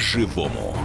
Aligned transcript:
по-живому. 0.00 0.79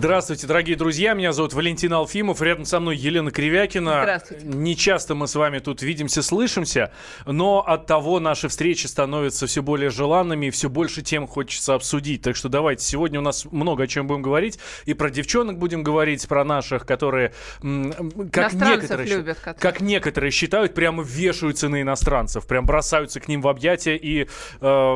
Здравствуйте, 0.00 0.46
дорогие 0.46 0.78
друзья. 0.78 1.12
Меня 1.12 1.34
зовут 1.34 1.52
Валентин 1.52 1.92
Алфимов. 1.92 2.40
Рядом 2.40 2.64
со 2.64 2.80
мной 2.80 2.96
Елена 2.96 3.30
Кривякина. 3.30 4.00
Здравствуйте. 4.00 4.46
Не 4.46 4.74
часто 4.74 5.14
мы 5.14 5.28
с 5.28 5.34
вами 5.34 5.58
тут 5.58 5.82
видимся, 5.82 6.22
слышимся, 6.22 6.90
но 7.26 7.60
от 7.60 7.84
того 7.84 8.18
наши 8.18 8.48
встречи 8.48 8.86
становятся 8.86 9.46
все 9.46 9.62
более 9.62 9.90
желанными 9.90 10.46
и 10.46 10.50
все 10.50 10.70
больше 10.70 11.02
тем 11.02 11.26
хочется 11.26 11.74
обсудить. 11.74 12.22
Так 12.22 12.34
что 12.34 12.48
давайте, 12.48 12.82
сегодня 12.82 13.18
у 13.18 13.22
нас 13.22 13.44
много 13.44 13.82
о 13.82 13.86
чем 13.86 14.06
будем 14.06 14.22
говорить. 14.22 14.58
И 14.86 14.94
про 14.94 15.10
девчонок 15.10 15.58
будем 15.58 15.82
говорить, 15.82 16.26
про 16.26 16.44
наших, 16.44 16.86
которые, 16.86 17.34
как 18.32 18.54
некоторые, 18.54 19.06
любят, 19.06 19.36
которые. 19.36 19.60
как 19.60 19.82
некоторые 19.82 20.30
считают, 20.30 20.72
прямо 20.72 21.02
вешаются 21.02 21.68
на 21.68 21.82
иностранцев, 21.82 22.46
прям 22.46 22.64
бросаются 22.64 23.20
к 23.20 23.28
ним 23.28 23.42
в 23.42 23.48
объятия 23.48 23.98
и, 23.98 24.22
э, 24.22 24.26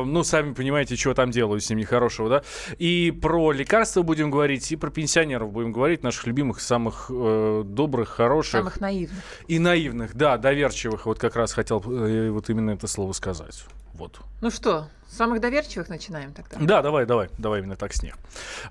ну, 0.03 0.23
сами 0.23 0.55
понимаете, 0.55 0.97
чего 0.97 1.13
там 1.13 1.29
делают 1.29 1.63
с 1.63 1.69
ними 1.69 1.81
нехорошего, 1.81 2.27
да? 2.27 2.43
И 2.79 3.11
про 3.11 3.51
лекарства 3.51 4.01
будем 4.01 4.31
говорить, 4.31 4.71
и 4.71 4.75
про 4.75 4.94
пенсионеров 4.95 5.51
будем 5.51 5.71
говорить, 5.71 6.01
наших 6.01 6.25
любимых, 6.25 6.61
самых 6.61 7.11
э, 7.13 7.63
добрых, 7.65 8.09
хороших 8.09 8.51
Самых 8.53 8.81
наивных. 8.81 9.23
и 9.47 9.59
наивных, 9.59 10.15
да, 10.15 10.37
доверчивых. 10.37 11.05
Вот 11.05 11.19
как 11.19 11.35
раз 11.35 11.53
хотел 11.53 11.83
э, 11.85 12.29
вот 12.31 12.49
именно 12.49 12.71
это 12.71 12.87
слово 12.87 13.11
сказать. 13.11 13.65
Вот. 13.93 14.19
Ну 14.41 14.51
что, 14.51 14.89
с 15.09 15.15
самых 15.15 15.39
доверчивых 15.39 15.87
начинаем 15.87 16.33
тогда? 16.33 16.57
Да, 16.59 16.81
давай, 16.81 17.05
давай, 17.05 17.29
давай 17.37 17.59
именно 17.61 17.77
так 17.77 17.93
с 17.93 18.03
них. 18.03 18.15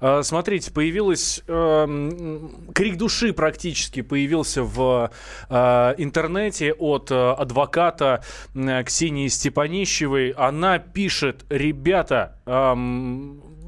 А, 0.00 0.23
смотрите, 0.23 0.70
появилась 0.70 1.42
эм, 1.47 2.70
крик 2.75 2.98
души 2.98 3.33
практически 3.33 4.02
появился 4.02 4.62
в 4.62 5.11
э, 5.48 5.95
интернете 5.97 6.75
от 6.75 7.11
э, 7.11 7.33
адвоката 7.33 8.22
э, 8.55 8.84
Ксении 8.84 9.28
Степанищевой. 9.28 10.31
Она 10.31 10.78
пишет, 10.78 11.47
ребята, 11.48 12.38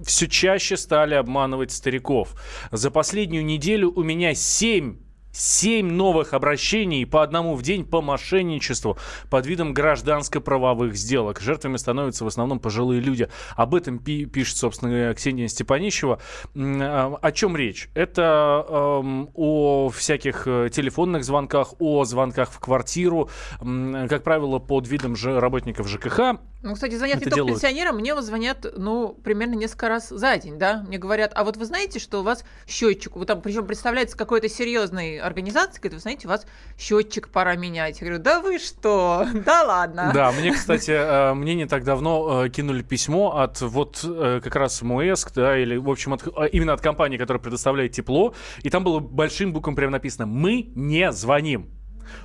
все 0.06 0.28
чаще 0.28 0.76
стали 0.76 1.14
обманывать 1.14 1.72
стариков. 1.72 2.34
За 2.70 2.90
последнюю 2.90 3.44
неделю 3.44 3.92
у 3.94 4.02
меня 4.02 4.34
7 4.34 4.96
Семь 5.38 5.92
новых 5.92 6.32
обращений 6.32 7.04
по 7.04 7.22
одному 7.22 7.56
в 7.56 7.62
день 7.62 7.84
по 7.84 8.00
мошенничеству 8.00 8.96
под 9.28 9.44
видом 9.44 9.74
гражданско-правовых 9.74 10.96
сделок. 10.96 11.40
Жертвами 11.42 11.76
становятся 11.76 12.24
в 12.24 12.28
основном 12.28 12.58
пожилые 12.58 13.02
люди. 13.02 13.28
Об 13.54 13.74
этом 13.74 13.98
пи- 13.98 14.24
пишет, 14.24 14.56
собственно, 14.56 15.12
Ксения 15.12 15.46
Степанищева. 15.48 16.20
А, 16.56 17.18
О 17.20 17.32
чем 17.32 17.54
речь? 17.54 17.90
Это 17.92 18.64
эм, 18.66 19.28
о 19.34 19.90
всяких 19.90 20.44
э, 20.46 20.70
телефонных 20.72 21.22
звонках, 21.22 21.74
о 21.80 22.04
звонках 22.06 22.50
в 22.50 22.58
квартиру, 22.58 23.28
как 23.60 24.22
правило, 24.22 24.58
под 24.58 24.88
видом 24.88 25.16
же 25.16 25.38
работников 25.38 25.86
ЖКХ. 25.86 26.38
Ну, 26.66 26.74
кстати, 26.74 26.94
звонят 26.96 27.16
Это 27.16 27.24
не 27.26 27.30
только 27.30 27.36
делают. 27.36 27.54
пенсионерам, 27.62 27.96
мне 27.96 28.14
вот 28.14 28.24
звонят, 28.24 28.66
ну, 28.76 29.08
примерно 29.22 29.54
несколько 29.54 29.88
раз 29.88 30.08
за 30.08 30.36
день, 30.36 30.58
да. 30.58 30.84
Мне 30.86 30.98
говорят, 30.98 31.32
а 31.34 31.44
вот 31.44 31.56
вы 31.56 31.64
знаете, 31.64 31.98
что 32.00 32.20
у 32.20 32.22
вас 32.22 32.44
счетчик, 32.66 33.14
вот 33.16 33.28
там, 33.28 33.40
причем 33.40 33.66
представляется 33.66 34.16
какой-то 34.16 34.48
серьезной 34.48 35.18
организации, 35.18 35.78
говорит, 35.78 35.94
вы 35.94 36.00
знаете, 36.00 36.26
у 36.26 36.30
вас 36.30 36.44
счетчик 36.78 37.28
пора 37.28 37.54
менять. 37.56 38.00
Я 38.00 38.06
говорю, 38.08 38.22
да 38.22 38.40
вы 38.40 38.58
что? 38.58 39.26
Да 39.46 39.62
ладно. 39.62 40.10
Да, 40.12 40.32
мне, 40.32 40.52
кстати, 40.52 40.90
э, 40.90 41.34
мне 41.34 41.54
не 41.54 41.66
так 41.66 41.84
давно 41.84 42.44
э, 42.46 42.48
кинули 42.48 42.82
письмо 42.82 43.38
от 43.38 43.60
вот 43.60 44.00
э, 44.04 44.40
как 44.42 44.56
раз 44.56 44.82
МОЭСК, 44.82 45.32
да, 45.34 45.56
или, 45.58 45.76
в 45.76 45.88
общем, 45.88 46.14
от- 46.14 46.26
э, 46.26 46.48
именно 46.52 46.72
от 46.72 46.80
компании, 46.80 47.16
которая 47.16 47.40
предоставляет 47.40 47.92
тепло, 47.92 48.34
и 48.62 48.70
там 48.70 48.82
было 48.82 48.98
большим 48.98 49.52
буквом 49.52 49.76
прямо 49.76 49.92
написано 49.92 50.26
«Мы 50.26 50.72
не 50.74 51.12
звоним». 51.12 51.70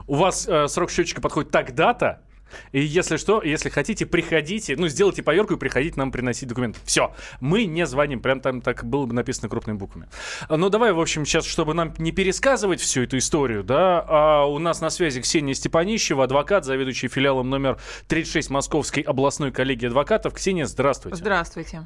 У 0.07 0.15
вас 0.15 0.47
э, 0.47 0.67
срок 0.67 0.89
счетчика 0.89 1.21
подходит 1.21 1.51
тогда-то, 1.51 2.21
и 2.71 2.81
если 2.81 3.17
что, 3.17 3.41
если 3.41 3.69
хотите, 3.69 4.05
приходите, 4.05 4.75
ну, 4.77 4.87
сделайте 4.87 5.23
поверку 5.23 5.53
и 5.53 5.57
приходите 5.57 5.97
нам 5.97 6.11
приносить 6.11 6.49
документы. 6.49 6.79
Все, 6.85 7.13
мы 7.39 7.65
не 7.65 7.85
звоним. 7.85 8.21
Прям 8.21 8.39
там 8.39 8.61
так 8.61 8.83
было 8.85 9.05
бы 9.05 9.13
написано 9.13 9.49
крупными 9.49 9.77
буквами. 9.77 10.07
А, 10.47 10.57
Ну, 10.57 10.69
давай, 10.69 10.91
в 10.91 10.99
общем, 10.99 11.25
сейчас, 11.25 11.45
чтобы 11.45 11.73
нам 11.73 11.93
не 11.97 12.11
пересказывать 12.11 12.81
всю 12.81 13.03
эту 13.03 13.17
историю, 13.17 13.63
да, 13.63 14.03
а 14.07 14.45
у 14.45 14.59
нас 14.59 14.81
на 14.81 14.89
связи 14.89 15.21
Ксения 15.21 15.53
Степанищева, 15.53 16.23
адвокат, 16.23 16.65
заведующий 16.65 17.07
филиалом 17.07 17.49
номер 17.49 17.77
36 18.07 18.49
Московской 18.49 19.03
областной 19.03 19.51
коллегии 19.51 19.87
адвокатов. 19.87 20.33
Ксения, 20.33 20.65
здравствуйте. 20.65 21.17
Здравствуйте. 21.17 21.85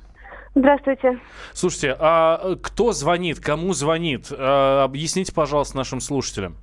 Здравствуйте. 0.55 1.19
Слушайте, 1.53 1.95
а 1.99 2.55
кто 2.61 2.93
звонит, 2.93 3.41
кому 3.41 3.73
звонит? 3.73 4.27
А, 4.31 4.85
Объясните, 4.85 5.33
пожалуйста, 5.33 5.75
нашим 5.75 5.99
слушателям. 5.99 6.57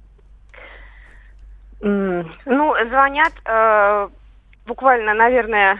Ну, 1.83 2.75
звонят 2.89 3.33
э, 3.45 4.09
буквально, 4.67 5.15
наверное, 5.15 5.79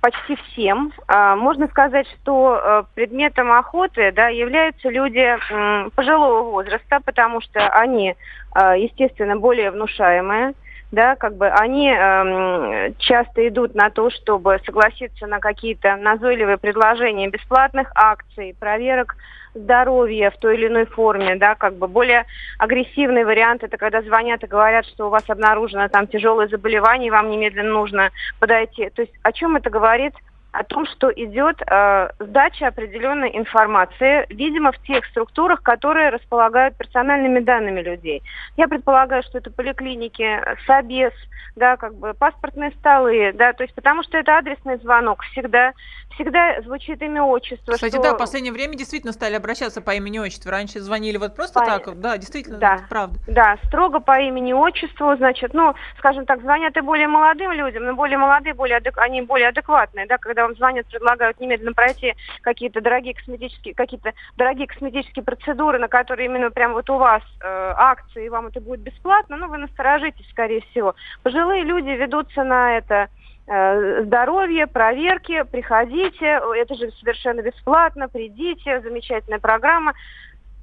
почти 0.00 0.36
всем. 0.36 0.92
А, 1.06 1.36
Можно 1.36 1.68
сказать, 1.68 2.06
что 2.08 2.60
э, 2.62 2.82
предметом 2.94 3.50
охоты 3.52 4.12
да, 4.12 4.28
являются 4.28 4.90
люди 4.90 5.18
м, 5.50 5.90
пожилого 5.92 6.42
возраста, 6.42 7.00
потому 7.04 7.40
что 7.40 7.66
они, 7.70 8.14
э, 8.54 8.74
естественно, 8.78 9.36
более 9.36 9.70
внушаемые. 9.70 10.52
Да, 10.90 11.16
как 11.16 11.36
бы 11.36 11.48
они 11.48 11.90
эм, 11.90 12.94
часто 12.98 13.46
идут 13.46 13.74
на 13.74 13.90
то, 13.90 14.08
чтобы 14.08 14.58
согласиться 14.64 15.26
на 15.26 15.38
какие-то 15.38 15.96
назойливые 15.96 16.56
предложения 16.56 17.28
бесплатных 17.28 17.90
акций, 17.94 18.56
проверок 18.58 19.14
здоровья 19.52 20.30
в 20.30 20.38
той 20.38 20.56
или 20.56 20.68
иной 20.68 20.86
форме, 20.86 21.36
да, 21.36 21.54
как 21.56 21.74
бы 21.74 21.88
более 21.88 22.24
агрессивный 22.58 23.24
вариант 23.24 23.64
это 23.64 23.76
когда 23.76 24.00
звонят 24.00 24.42
и 24.44 24.46
говорят, 24.46 24.86
что 24.86 25.08
у 25.08 25.10
вас 25.10 25.24
обнаружено 25.28 25.88
там 25.88 26.06
тяжелое 26.06 26.48
заболевание, 26.48 27.08
и 27.08 27.10
вам 27.10 27.30
немедленно 27.30 27.72
нужно 27.72 28.10
подойти. 28.38 28.88
То 28.88 29.02
есть 29.02 29.12
о 29.22 29.32
чем 29.32 29.56
это 29.56 29.68
говорит? 29.68 30.14
О 30.52 30.64
том, 30.64 30.86
что 30.86 31.10
идет 31.10 31.60
э, 31.70 32.08
сдача 32.20 32.68
определенной 32.68 33.36
информации, 33.36 34.24
видимо, 34.30 34.72
в 34.72 34.78
тех 34.82 35.04
структурах, 35.06 35.62
которые 35.62 36.08
располагают 36.08 36.74
персональными 36.76 37.40
данными 37.40 37.80
людей. 37.82 38.22
Я 38.56 38.66
предполагаю, 38.66 39.22
что 39.24 39.38
это 39.38 39.50
поликлиники, 39.50 40.40
собес, 40.66 41.12
да, 41.54 41.76
как 41.76 41.94
бы 41.94 42.14
паспортные 42.14 42.70
столы, 42.78 43.32
да, 43.34 43.52
то 43.52 43.62
есть 43.64 43.74
потому 43.74 44.02
что 44.04 44.16
это 44.16 44.38
адресный 44.38 44.78
звонок 44.78 45.22
всегда, 45.32 45.72
всегда 46.14 46.60
звучит 46.62 47.02
имя 47.02 47.22
отчество. 47.24 47.72
Кстати, 47.72 47.94
что- 47.94 48.02
да, 48.02 48.14
в 48.14 48.18
последнее 48.18 48.52
время 48.52 48.74
действительно 48.76 49.12
стали 49.12 49.34
обращаться 49.34 49.80
по 49.82 49.90
имени 49.94 50.18
отчеству. 50.18 50.50
Раньше 50.50 50.80
звонили 50.80 51.16
вот 51.18 51.34
просто 51.36 51.60
По- 51.60 51.66
так, 51.66 52.00
да, 52.00 52.16
действительно, 52.16 52.58
Да. 52.58 52.78
правда. 52.88 53.18
Да, 53.26 53.56
строго 53.66 54.00
по 54.00 54.18
имени, 54.20 54.52
отчеству, 54.52 55.14
значит, 55.16 55.52
ну, 55.52 55.74
скажем 55.98 56.24
так, 56.26 56.40
звонят 56.40 56.76
и 56.76 56.80
более 56.80 57.08
молодым 57.08 57.52
людям, 57.52 57.84
но 57.84 57.94
более 57.94 58.18
молодые, 58.18 58.54
более 58.54 58.78
адек- 58.78 58.98
они 58.98 59.22
более 59.22 59.48
адекватные, 59.48 60.06
да, 60.06 60.16
когда 60.16 60.37
вам 60.42 60.56
звонят, 60.56 60.86
предлагают 60.86 61.40
немедленно 61.40 61.72
пройти 61.72 62.14
какие-то 62.42 62.80
дорогие 62.80 63.14
косметические, 63.14 63.74
какие-то 63.74 64.12
дорогие 64.36 64.66
косметические 64.66 65.24
процедуры, 65.24 65.78
на 65.78 65.88
которые 65.88 66.26
именно 66.26 66.50
прям 66.50 66.72
вот 66.72 66.88
у 66.90 66.96
вас 66.96 67.22
э, 67.40 67.46
акции, 67.76 68.26
и 68.26 68.28
вам 68.28 68.46
это 68.46 68.60
будет 68.60 68.80
бесплатно, 68.80 69.36
ну, 69.36 69.48
вы 69.48 69.58
насторожитесь, 69.58 70.28
скорее 70.30 70.62
всего. 70.70 70.94
Пожилые 71.22 71.64
люди 71.64 71.90
ведутся 71.90 72.44
на 72.44 72.76
это 72.76 73.08
э, 73.46 74.04
здоровье, 74.04 74.66
проверки, 74.66 75.42
приходите, 75.44 76.40
это 76.56 76.74
же 76.74 76.90
совершенно 77.00 77.42
бесплатно, 77.42 78.08
придите, 78.08 78.80
замечательная 78.80 79.40
программа. 79.40 79.94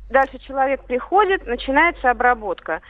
Дальше 0.09 0.37
человек 0.39 0.83
приходит, 0.83 1.47
начинается 1.47 2.11
обработка. 2.11 2.81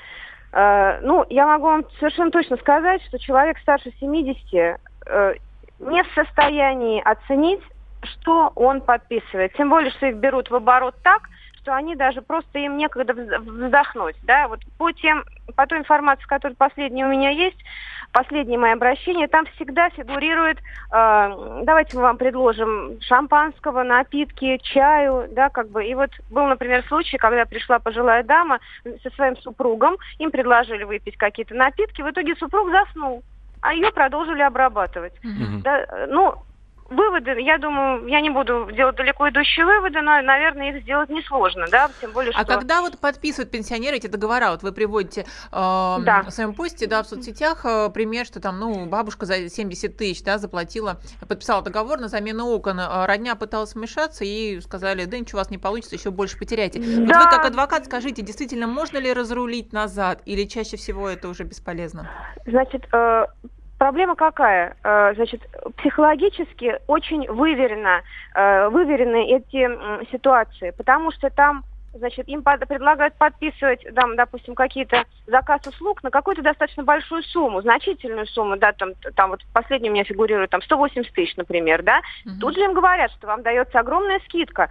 Э, 0.52 1.00
ну, 1.02 1.26
я 1.30 1.46
могу 1.46 1.66
вам 1.66 1.86
совершенно 2.00 2.32
точно 2.32 2.58
сказать, 2.58 3.02
что 3.04 3.20
человек 3.20 3.58
старше 3.60 3.92
70 4.00 4.78
э, 5.06 5.36
не 5.80 6.04
в 6.04 6.08
состоянии 6.14 7.02
оценить, 7.02 7.62
что 8.04 8.52
он 8.56 8.82
подписывает. 8.82 9.54
Тем 9.54 9.70
более, 9.70 9.92
что 9.92 10.08
их 10.08 10.16
берут 10.18 10.50
в 10.50 10.56
оборот 10.56 10.96
так, 11.04 11.24
что 11.62 11.74
они 11.74 11.96
даже 11.96 12.22
просто 12.22 12.60
им 12.60 12.78
некогда 12.78 13.14
вз- 13.14 13.40
вздохнуть. 13.40 14.16
Да? 14.24 14.48
Вот 14.48 14.60
по, 14.78 14.92
тем, 14.92 15.24
по 15.56 15.66
той 15.66 15.80
информации, 15.80 16.26
которая 16.26 16.56
последняя 16.56 17.06
у 17.06 17.10
меня 17.10 17.32
есть, 17.32 17.58
последнее 18.12 18.60
мое 18.60 18.74
обращение, 18.74 19.28
там 19.28 19.46
всегда 19.56 19.90
фигурирует, 19.90 20.58
э, 20.60 21.62
давайте 21.64 21.98
мы 21.98 22.04
вам 22.04 22.18
предложим 22.18 23.02
шампанского, 23.02 23.84
напитки, 23.84 24.58
чаю, 24.62 25.28
да, 25.32 25.50
как 25.50 25.70
бы. 25.70 25.84
И 25.84 25.96
вот 25.96 26.12
был, 26.30 26.46
например, 26.46 26.86
случай, 26.88 27.18
когда 27.18 27.46
пришла 27.46 27.80
пожилая 27.80 28.24
дама 28.24 28.60
со 29.04 29.10
своим 29.16 29.36
супругом, 29.38 29.98
им 30.20 30.32
предложили 30.32 30.84
выпить 30.84 31.18
какие-то 31.18 31.56
напитки, 31.56 32.02
в 32.04 32.10
итоге 32.10 32.36
супруг 32.36 32.70
заснул, 32.70 33.24
а 33.66 33.74
ее 33.74 33.92
продолжили 33.92 34.42
обрабатывать. 34.42 35.14
Мгм. 35.24 35.62
Да, 35.62 35.86
ну, 36.08 36.36
выводы, 36.88 37.42
я 37.42 37.58
думаю, 37.58 38.06
я 38.06 38.22
не 38.22 38.30
буду 38.30 38.70
делать 38.72 38.96
далеко 38.96 39.28
идущие 39.30 39.66
выводы, 39.66 40.02
но, 40.02 40.22
наверное, 40.22 40.70
их 40.72 40.84
сделать 40.84 41.10
несложно, 41.10 41.66
да, 41.72 41.90
тем 42.00 42.12
более, 42.12 42.32
что... 42.32 42.40
А 42.42 42.46
когда 42.46 42.82
вот 42.82 43.00
подписывают 43.00 43.50
пенсионеры 43.50 43.98
эти 43.98 44.06
договора, 44.06 44.52
вот 44.52 44.62
вы 44.62 44.72
приводите 44.72 45.22
э, 45.22 45.26
Да. 45.52 46.24
в 46.28 46.30
своем 46.30 46.54
посте, 46.54 46.86
да, 46.86 47.02
в 47.02 47.08
соцсетях 47.08 47.66
э, 47.66 47.90
пример, 47.90 48.28
что 48.28 48.40
там, 48.40 48.60
ну, 48.60 48.86
бабушка 48.86 49.26
за 49.26 49.50
70 49.50 49.98
тысяч, 49.98 50.24
да, 50.24 50.38
заплатила, 50.38 50.98
подписала 51.28 51.64
договор 51.64 52.00
на 52.00 52.08
замену 52.08 52.46
окон, 52.50 52.80
э, 52.80 53.06
родня 53.08 53.34
пыталась 53.34 53.74
вмешаться 53.74 54.24
и 54.24 54.62
сказали, 54.62 55.06
да 55.06 55.18
ничего 55.18 55.40
у 55.40 55.42
вас 55.42 55.50
не 55.50 55.58
получится, 55.58 55.96
еще 55.96 56.12
больше 56.12 56.38
потеряете. 56.38 56.80
Вот 56.82 57.08
Да. 57.08 57.20
вы 57.24 57.30
как 57.32 57.46
адвокат 57.46 57.86
скажите, 57.88 58.22
действительно 58.22 58.68
можно 58.68 59.00
ли 59.00 59.12
разрулить 59.12 59.74
назад 59.74 60.22
или 60.26 60.44
чаще 60.46 60.78
всего 60.78 61.10
это 61.10 61.30
уже 61.30 61.46
бесполезно? 61.46 62.08
Значит, 62.46 62.86
э, 62.94 63.26
проблема 63.78 64.16
какая? 64.16 64.76
Э, 64.84 65.14
значит, 65.16 65.42
психологически 65.78 66.80
очень 66.88 67.30
выверено, 67.30 68.02
э, 68.34 68.70
выверены 68.70 69.26
эти 69.28 70.12
ситуации, 70.12 70.72
потому 70.72 71.12
что 71.12 71.30
там 71.30 71.64
значит, 71.98 72.28
им 72.28 72.44
под, 72.44 72.68
предлагают 72.68 73.16
подписывать, 73.16 73.86
там, 73.96 74.16
допустим, 74.16 74.56
какие-то 74.56 75.06
заказ 75.28 75.66
услуг 75.68 76.04
на 76.04 76.12
какую-то 76.12 76.42
достаточно 76.42 76.84
большую 76.84 77.24
сумму, 77.24 77.62
значительную 77.62 78.28
сумму, 78.28 78.58
да, 78.58 78.74
там, 78.74 78.94
там 79.16 79.32
вот 79.32 79.42
последний 79.54 79.90
у 79.90 79.94
меня 79.94 80.04
фигурирует, 80.04 80.50
там, 80.50 80.62
180 80.62 81.14
тысяч, 81.14 81.36
например, 81.36 81.84
да, 81.84 82.02
угу. 82.26 82.36
тут 82.40 82.56
же 82.56 82.62
им 82.62 82.74
говорят, 82.74 83.12
что 83.12 83.28
вам 83.28 83.42
дается 83.44 83.80
огромная 83.80 84.20
скидка, 84.26 84.70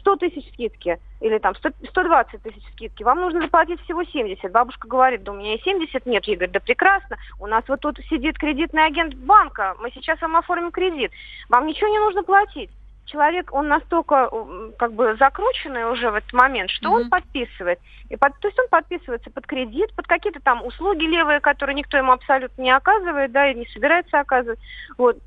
100 0.00 0.14
э, 0.14 0.16
тысяч 0.18 0.48
скидки, 0.52 0.98
или 1.20 1.38
там 1.38 1.54
100, 1.54 1.70
120 1.90 2.42
тысяч 2.42 2.62
скидки, 2.72 3.02
вам 3.02 3.20
нужно 3.20 3.42
заплатить 3.42 3.80
всего 3.82 4.04
70. 4.04 4.50
Бабушка 4.50 4.88
говорит, 4.88 5.22
да 5.22 5.32
у 5.32 5.34
меня 5.34 5.54
и 5.54 5.62
70 5.62 6.04
нет. 6.06 6.24
Я 6.24 6.36
говорю, 6.36 6.52
да 6.52 6.60
прекрасно, 6.60 7.16
у 7.40 7.46
нас 7.46 7.64
вот 7.68 7.80
тут 7.80 7.98
сидит 8.10 8.38
кредитный 8.38 8.84
агент 8.84 9.14
банка, 9.14 9.76
мы 9.80 9.90
сейчас 9.92 10.20
вам 10.20 10.36
оформим 10.36 10.70
кредит, 10.70 11.12
вам 11.48 11.66
ничего 11.66 11.88
не 11.88 11.98
нужно 11.98 12.22
платить 12.22 12.70
человек, 13.06 13.52
он 13.52 13.68
настолько 13.68 14.30
как 14.78 14.92
бы 14.92 15.16
закрученный 15.18 15.90
уже 15.90 16.10
в 16.10 16.14
этот 16.14 16.32
момент, 16.32 16.70
что 16.70 16.88
mm-hmm. 16.88 17.02
он 17.02 17.10
подписывает. 17.10 17.78
И 18.10 18.16
под, 18.16 18.38
то 18.40 18.48
есть 18.48 18.58
он 18.58 18.68
подписывается 18.68 19.30
под 19.30 19.46
кредит, 19.46 19.92
под 19.94 20.06
какие-то 20.06 20.40
там 20.40 20.64
услуги 20.64 21.04
левые, 21.04 21.40
которые 21.40 21.74
никто 21.74 21.96
ему 21.96 22.12
абсолютно 22.12 22.60
не 22.60 22.70
оказывает, 22.70 23.32
да, 23.32 23.50
и 23.50 23.54
не 23.54 23.66
собирается 23.66 24.20
оказывать. 24.20 24.58
Вот. 24.98 25.18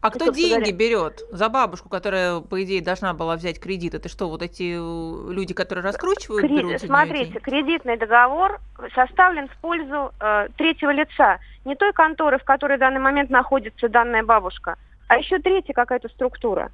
А 0.00 0.10
кто 0.10 0.32
деньги 0.32 0.70
говоря... 0.70 0.72
берет 0.72 1.20
за 1.30 1.48
бабушку, 1.48 1.88
которая, 1.88 2.40
по 2.40 2.62
идее, 2.64 2.82
должна 2.82 3.14
была 3.14 3.36
взять 3.36 3.60
кредит? 3.60 3.94
Это 3.94 4.08
что, 4.08 4.28
вот 4.28 4.42
эти 4.42 4.74
э, 4.74 5.32
люди, 5.32 5.54
которые 5.54 5.84
раскручивают? 5.84 6.42
Кредит, 6.42 6.66
берут 6.66 6.80
смотрите, 6.80 7.38
кредитный 7.38 7.96
договор 7.96 8.60
составлен 8.96 9.46
в 9.48 9.56
пользу 9.58 10.12
э, 10.18 10.48
третьего 10.56 10.90
лица. 10.90 11.38
Не 11.64 11.76
той 11.76 11.92
конторы, 11.92 12.38
в 12.38 12.44
которой 12.44 12.78
в 12.78 12.80
данный 12.80 12.98
момент 12.98 13.30
находится 13.30 13.88
данная 13.88 14.24
бабушка, 14.24 14.76
а 15.06 15.18
еще 15.18 15.38
третья 15.38 15.72
какая-то 15.72 16.08
структура. 16.08 16.72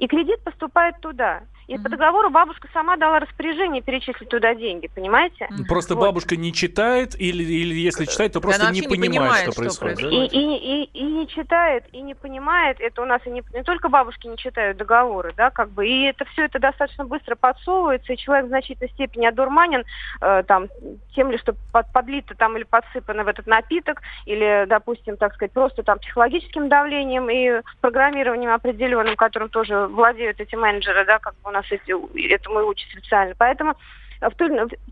И 0.00 0.08
кредит 0.08 0.42
поступает 0.44 0.98
туда. 1.02 1.42
И 1.70 1.74
mm-hmm. 1.74 1.82
по 1.84 1.88
договору 1.88 2.30
бабушка 2.30 2.66
сама 2.72 2.96
дала 2.96 3.20
распоряжение 3.20 3.80
перечислить 3.80 4.28
туда 4.28 4.56
деньги, 4.56 4.88
понимаете? 4.88 5.46
Mm-hmm. 5.48 5.66
Просто 5.68 5.94
вот. 5.94 6.00
бабушка 6.00 6.34
не 6.34 6.52
читает, 6.52 7.14
или, 7.14 7.44
или 7.44 7.74
если 7.74 8.06
читает, 8.06 8.32
то 8.32 8.40
просто 8.40 8.72
не, 8.72 8.80
не 8.80 8.88
понимает, 8.88 9.10
понимает, 9.10 9.42
что, 9.42 9.52
что 9.52 9.60
происходит. 9.60 9.98
происходит. 10.00 10.32
И, 10.32 10.36
и, 10.36 10.82
и, 10.82 10.84
и 10.98 11.02
не 11.04 11.28
читает, 11.28 11.84
и 11.92 12.02
не 12.02 12.16
понимает, 12.16 12.80
это 12.80 13.02
у 13.02 13.04
нас 13.04 13.20
и 13.24 13.30
не, 13.30 13.44
не 13.54 13.62
только 13.62 13.88
бабушки 13.88 14.26
не 14.26 14.36
читают 14.36 14.78
договоры, 14.78 15.32
да, 15.36 15.50
как 15.50 15.70
бы, 15.70 15.86
и 15.86 16.06
это 16.06 16.24
все 16.24 16.46
это 16.46 16.58
достаточно 16.58 17.04
быстро 17.04 17.36
подсовывается, 17.36 18.14
и 18.14 18.16
человек 18.16 18.46
в 18.46 18.48
значительной 18.48 18.90
степени 18.90 19.26
одурманен 19.26 19.84
э, 20.20 20.42
там 20.48 20.66
тем 21.14 21.30
ли, 21.30 21.38
что 21.38 21.54
под, 21.72 21.86
подлито 21.92 22.34
там 22.34 22.56
или 22.56 22.64
подсыпано 22.64 23.22
в 23.22 23.28
этот 23.28 23.46
напиток, 23.46 24.02
или, 24.26 24.66
допустим, 24.68 25.16
так 25.16 25.34
сказать, 25.34 25.52
просто 25.52 25.84
там 25.84 26.00
психологическим 26.00 26.68
давлением 26.68 27.30
и 27.30 27.62
программированием 27.80 28.50
определенным, 28.50 29.14
которым 29.14 29.50
тоже 29.50 29.86
владеют 29.86 30.40
эти 30.40 30.56
менеджеры, 30.56 31.04
да, 31.04 31.20
как 31.20 31.34
бы 31.34 31.50
у 31.50 31.52
нас 31.52 31.59
нас 31.62 31.66
этому 31.70 32.60
и 32.60 32.62
учат 32.64 32.88
специально. 32.90 33.34
Поэтому 33.36 33.74
э, 34.20 34.28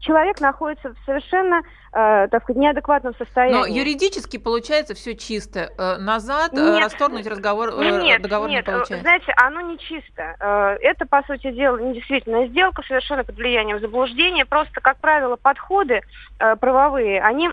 человек 0.00 0.40
находится 0.40 0.90
в 0.90 0.96
совершенно, 1.04 1.62
э, 1.92 2.28
так 2.28 2.42
сказать, 2.42 2.60
неадекватном 2.60 3.14
состоянии. 3.16 3.54
Но 3.54 3.66
юридически 3.66 4.36
получается 4.36 4.94
все 4.94 5.14
чисто. 5.14 5.70
Э, 5.78 5.96
назад 5.98 6.52
нет, 6.52 6.82
расторгнуть 6.82 7.26
разговор, 7.26 7.70
э, 7.70 8.02
нет, 8.02 8.22
договор 8.22 8.48
нет, 8.48 8.66
не 8.66 8.72
получается. 8.72 9.02
Знаете, 9.02 9.32
оно 9.36 9.60
не 9.60 9.78
чисто. 9.78 10.36
Э, 10.40 10.76
это, 10.80 11.06
по 11.06 11.22
сути 11.26 11.50
дела, 11.50 11.78
не 11.78 11.94
действительно 11.94 12.46
сделка, 12.46 12.82
совершенно 12.86 13.24
под 13.24 13.36
влиянием 13.36 13.80
заблуждения. 13.80 14.44
Просто, 14.44 14.80
как 14.80 14.98
правило, 14.98 15.36
подходы 15.36 16.02
э, 16.38 16.56
правовые, 16.56 17.22
они 17.22 17.50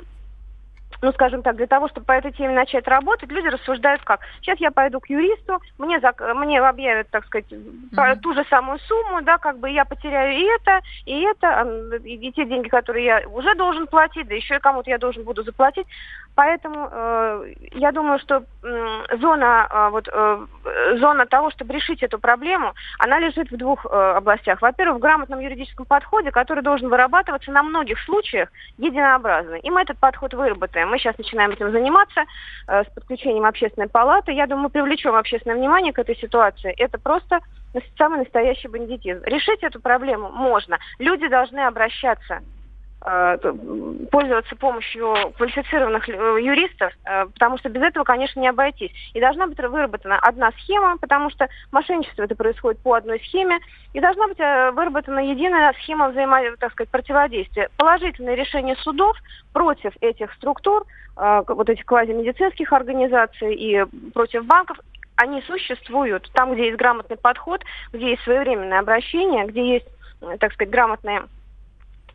ну, 1.05 1.13
скажем 1.13 1.43
так, 1.43 1.55
для 1.55 1.67
того, 1.67 1.87
чтобы 1.87 2.07
по 2.07 2.13
этой 2.13 2.31
теме 2.31 2.55
начать 2.55 2.87
работать, 2.87 3.29
люди 3.29 3.47
рассуждают 3.47 4.01
как? 4.03 4.21
Сейчас 4.41 4.59
я 4.59 4.71
пойду 4.71 4.99
к 4.99 5.07
юристу, 5.07 5.59
мне, 5.77 5.99
зак... 5.99 6.19
мне 6.35 6.59
объявят, 6.59 7.09
так 7.11 7.25
сказать, 7.25 7.45
mm-hmm. 7.51 8.19
ту 8.21 8.33
же 8.33 8.43
самую 8.49 8.79
сумму, 8.79 9.21
да, 9.21 9.37
как 9.37 9.59
бы 9.59 9.69
я 9.69 9.85
потеряю 9.85 10.33
и 10.33 10.43
это, 10.43 10.81
и 11.05 11.21
это, 11.21 11.97
и 12.03 12.31
те 12.31 12.45
деньги, 12.45 12.69
которые 12.69 13.05
я 13.05 13.21
уже 13.27 13.53
должен 13.53 13.85
платить, 13.85 14.27
да 14.27 14.33
еще 14.33 14.55
и 14.55 14.59
кому-то 14.59 14.89
я 14.89 14.97
должен 14.97 15.23
буду 15.23 15.43
заплатить. 15.43 15.85
Поэтому 16.35 16.89
э, 16.91 17.53
я 17.75 17.93
думаю, 17.93 18.19
что 18.19 18.43
э, 18.61 19.17
зона, 19.21 19.67
э, 19.71 19.89
вот, 19.89 20.09
э, 20.11 20.45
зона 20.97 21.25
того, 21.25 21.49
чтобы 21.51 21.73
решить 21.73 22.03
эту 22.03 22.19
проблему, 22.19 22.73
она 22.99 23.19
лежит 23.19 23.49
в 23.49 23.57
двух 23.57 23.85
э, 23.85 23.89
областях. 23.89 24.61
Во-первых, 24.61 24.97
в 24.97 25.01
грамотном 25.01 25.39
юридическом 25.39 25.85
подходе, 25.85 26.31
который 26.31 26.61
должен 26.61 26.89
вырабатываться 26.89 27.51
на 27.51 27.63
многих 27.63 27.99
случаях 28.01 28.49
единообразно. 28.77 29.55
И 29.55 29.69
мы 29.69 29.81
этот 29.81 29.97
подход 29.97 30.33
выработаем. 30.33 30.93
Мы 30.95 30.99
сейчас 30.99 31.17
начинаем 31.17 31.51
этим 31.51 31.73
заниматься 31.73 32.23
э, 32.67 32.83
с 32.85 32.87
подключением 32.95 33.43
общественной 33.43 33.89
палаты. 33.89 34.31
Я 34.31 34.47
думаю, 34.47 34.69
привлечем 34.69 35.13
общественное 35.13 35.57
внимание 35.57 35.91
к 35.91 35.99
этой 35.99 36.15
ситуации. 36.15 36.71
Это 36.77 36.97
просто 36.97 37.41
самый 37.97 38.19
настоящий 38.19 38.69
бандитизм. 38.69 39.21
Решить 39.25 39.61
эту 39.61 39.81
проблему 39.81 40.29
можно. 40.29 40.79
Люди 40.97 41.27
должны 41.27 41.59
обращаться 41.59 42.39
пользоваться 43.05 44.55
помощью 44.55 45.13
квалифицированных 45.37 46.09
э, 46.09 46.11
юристов, 46.41 46.91
э, 47.05 47.25
потому 47.27 47.59
что 47.59 47.69
без 47.69 47.83
этого, 47.83 48.03
конечно, 48.03 48.39
не 48.39 48.47
обойтись. 48.47 48.91
И 49.13 49.19
должна 49.19 49.45
быть 49.45 49.59
выработана 49.59 50.17
одна 50.17 50.51
схема, 50.63 50.97
потому 50.97 51.29
что 51.29 51.47
мошенничество 51.71 52.23
это 52.23 52.35
происходит 52.35 52.81
по 52.81 52.95
одной 52.95 53.19
схеме, 53.19 53.59
и 53.93 53.99
должна 53.99 54.27
быть 54.27 54.39
выработана 54.39 55.19
единая 55.19 55.73
схема 55.83 56.09
взаимо, 56.09 56.41
так 56.57 56.71
сказать, 56.71 56.89
противодействия. 56.89 57.69
Положительное 57.77 58.33
решение 58.33 58.75
судов 58.77 59.15
против 59.53 59.93
этих 60.01 60.33
структур, 60.33 60.85
вот 61.15 61.69
этих 61.69 61.85
квазимедицинских 61.85 62.73
организаций 62.73 63.53
и 63.53 63.85
против 64.13 64.45
банков, 64.45 64.77
они 65.15 65.41
существуют. 65.43 66.29
Там, 66.33 66.53
где 66.53 66.65
есть 66.65 66.77
грамотный 66.77 67.17
подход, 67.17 67.63
где 67.93 68.11
есть 68.11 68.23
своевременное 68.23 68.79
обращение, 68.79 69.45
где 69.45 69.75
есть, 69.75 69.87
так 70.39 70.51
сказать, 70.53 70.71
грамотные 70.71 71.23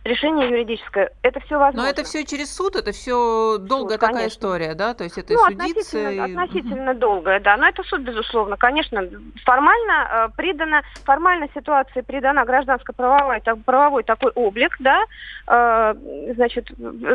решение 0.04 0.48
юридическое. 0.48 1.10
Это 1.22 1.40
все 1.40 1.58
возможно. 1.58 1.82
Но 1.82 1.88
это 1.88 2.04
все 2.04 2.24
через 2.24 2.54
суд, 2.54 2.76
это 2.76 2.92
все 2.92 3.58
долгая 3.58 3.98
суд, 3.98 4.00
такая 4.00 4.16
конечно. 4.16 4.38
история, 4.38 4.74
да? 4.74 4.94
То 4.94 5.04
есть 5.04 5.18
это 5.18 5.34
ну, 5.34 5.44
судиться 5.44 5.70
относительно, 5.70 6.10
и... 6.10 6.32
относительно 6.32 6.94
долгая, 6.94 7.40
да. 7.40 7.56
Но 7.56 7.68
это 7.68 7.82
суд, 7.84 8.00
безусловно, 8.00 8.56
конечно, 8.56 9.02
формально 9.44 10.08
э, 10.10 10.28
придано, 10.36 10.82
формально 11.04 11.48
ситуации 11.54 12.00
придана 12.00 12.44
гражданско-правовой 12.44 13.40
так, 13.40 13.62
правовой 13.64 14.02
такой 14.02 14.32
облик, 14.34 14.76
да, 14.78 15.04
э, 15.46 15.94
значит, 16.34 16.70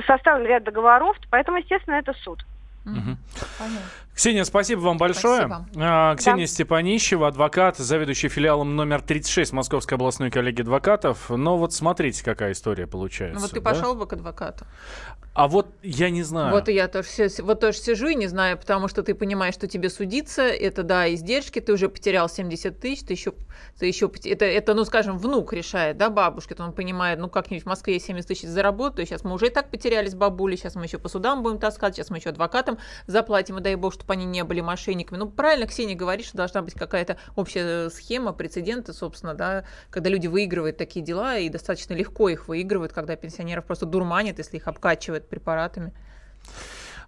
составлен 0.06 0.46
ряд 0.46 0.64
договоров, 0.64 1.18
поэтому, 1.32 1.58
естественно, 1.58 1.96
это 1.96 2.14
суд. 2.24 2.46
Угу. 2.86 3.18
Ксения, 4.16 4.46
спасибо 4.46 4.80
вам 4.80 4.98
большое. 4.98 5.46
Спасибо. 5.46 5.66
А, 5.76 6.16
Ксения 6.16 6.46
да. 6.46 6.48
Степанищева, 6.48 7.28
адвокат, 7.28 7.78
заведующий 7.78 8.30
филиалом 8.30 8.76
номер 8.76 9.02
36 9.02 9.52
Московской 9.52 9.98
областной 9.98 10.32
коллегии 10.32 10.62
адвокатов. 10.62 11.30
Но 11.30 11.58
вот 11.58 11.74
смотрите, 11.74 12.24
какая 12.24 12.54
история 12.54 12.88
получается. 12.88 13.36
Ну 13.36 13.42
вот 13.42 13.52
ты 13.52 13.60
да? 13.60 13.70
пошел 13.70 13.94
бы 13.94 14.08
к 14.08 14.14
адвокату. 14.14 14.66
А 15.36 15.50
вот 15.50 15.68
я 15.84 16.10
не 16.10 16.24
знаю. 16.24 16.54
Вот 16.54 16.70
и 16.70 16.74
я 16.74 16.88
тоже, 16.88 17.06
вот 17.40 17.60
тоже 17.60 17.78
сижу 17.78 18.08
и 18.08 18.16
не 18.16 18.28
знаю, 18.28 18.58
потому 18.58 18.88
что 18.88 19.04
ты 19.04 19.14
понимаешь, 19.14 19.54
что 19.54 19.68
тебе 19.68 19.90
судиться, 19.90 20.44
это, 20.44 20.82
да, 20.84 21.14
издержки, 21.14 21.60
ты 21.60 21.74
уже 21.74 21.90
потерял 21.90 22.30
70 22.30 22.80
тысяч, 22.80 23.06
ты 23.06 23.12
еще, 23.12 23.34
ты 23.78 23.86
еще 23.86 24.10
это, 24.24 24.46
это, 24.46 24.74
ну, 24.74 24.86
скажем, 24.86 25.18
внук 25.18 25.52
решает, 25.52 25.98
да, 25.98 26.10
бабушка, 26.10 26.56
то 26.56 26.64
он 26.64 26.72
понимает, 26.72 27.20
ну, 27.20 27.28
как-нибудь 27.28 27.66
в 27.66 27.68
Москве 27.68 28.00
70 28.00 28.26
тысяч 28.26 28.48
заработаю, 28.48 29.06
сейчас 29.06 29.26
мы 29.26 29.34
уже 29.34 29.48
и 29.48 29.50
так 29.50 29.70
потеряли 29.70 30.08
с 30.08 30.16
бабулей, 30.16 30.56
сейчас 30.56 30.76
мы 30.76 30.86
еще 30.86 31.00
по 31.00 31.10
судам 31.10 31.44
будем 31.44 31.60
таскать, 31.60 31.98
сейчас 31.98 32.10
мы 32.10 32.18
еще 32.20 32.30
адвокатам 32.30 32.78
заплатим, 33.06 33.58
и 33.58 33.62
дай 33.62 33.76
бог, 33.76 33.94
чтобы 34.06 34.14
они 34.14 34.26
не 34.26 34.44
были 34.44 34.62
мошенниками. 34.62 35.18
Ну, 35.18 35.30
правильно 35.30 35.66
Ксения 35.66 35.96
говорит, 35.96 36.28
что 36.28 36.38
должна 36.38 36.62
быть 36.62 36.76
какая-то 36.76 37.18
общая 37.36 37.90
схема, 37.90 38.34
прецеденты, 38.34 38.94
собственно, 38.94 39.34
да, 39.34 39.66
когда 39.90 40.10
люди 40.10 40.28
выигрывают 40.28 40.78
такие 40.78 41.04
дела, 41.04 41.38
и 41.38 41.50
достаточно 41.50 41.94
легко 41.96 42.30
их 42.30 42.48
выигрывают, 42.48 42.94
когда 42.94 43.16
пенсионеров 43.16 43.66
просто 43.66 43.88
дурманят, 43.88 44.38
если 44.38 44.58
их 44.58 44.68
обкачивают 44.68 45.28
препаратами. 45.28 45.92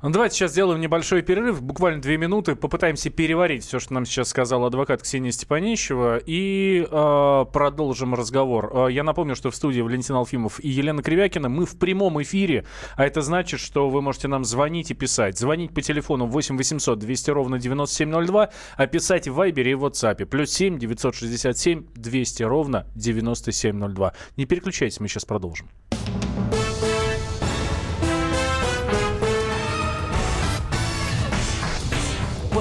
Ну, 0.04 0.12
давайте 0.12 0.36
сейчас 0.36 0.52
сделаем 0.52 0.80
небольшой 0.80 1.24
перерыв, 1.24 1.64
буквально 1.64 2.00
две 2.00 2.18
минуты, 2.18 2.56
попытаемся 2.56 3.10
переварить 3.10 3.66
все, 3.66 3.80
что 3.80 3.96
нам 3.96 4.06
сейчас 4.06 4.30
сказал 4.30 4.64
адвокат 4.64 5.02
Ксения 5.02 5.32
Степанищева, 5.32 6.22
и 6.24 6.88
э, 6.90 7.46
продолжим 7.52 8.14
разговор. 8.14 8.72
Э, 8.74 8.92
я 8.92 9.04
напомню, 9.04 9.36
что 9.36 9.50
в 9.50 9.56
студии 9.56 9.82
Валентин 9.82 10.14
Алфимов 10.16 10.64
и 10.64 10.70
Елена 10.70 11.02
Кривякина. 11.02 11.50
Мы 11.50 11.66
в 11.66 11.80
прямом 11.80 12.22
эфире, 12.22 12.66
а 12.96 13.06
это 13.06 13.22
значит, 13.22 13.60
что 13.60 13.90
вы 13.90 14.04
можете 14.04 14.28
нам 14.28 14.46
звонить 14.46 14.92
и 14.92 14.94
писать. 14.94 15.40
Звонить 15.40 15.74
по 15.74 15.82
телефону 15.82 16.28
8 16.28 16.58
800 16.58 17.00
200 17.00 17.32
ровно 17.32 17.58
9702, 17.58 18.50
а 18.76 18.88
писать 18.88 19.28
в 19.28 19.34
Вайбере 19.34 19.72
и 19.72 19.74
в 19.74 19.84
WhatsApp. 19.84 20.26
Плюс 20.26 20.52
7 20.52 20.78
967 20.78 21.86
200 21.96 22.44
ровно 22.44 22.86
9702. 22.94 24.14
Не 24.38 24.46
переключайтесь, 24.46 25.00
мы 25.00 25.08
сейчас 25.08 25.26
продолжим. 25.26 25.68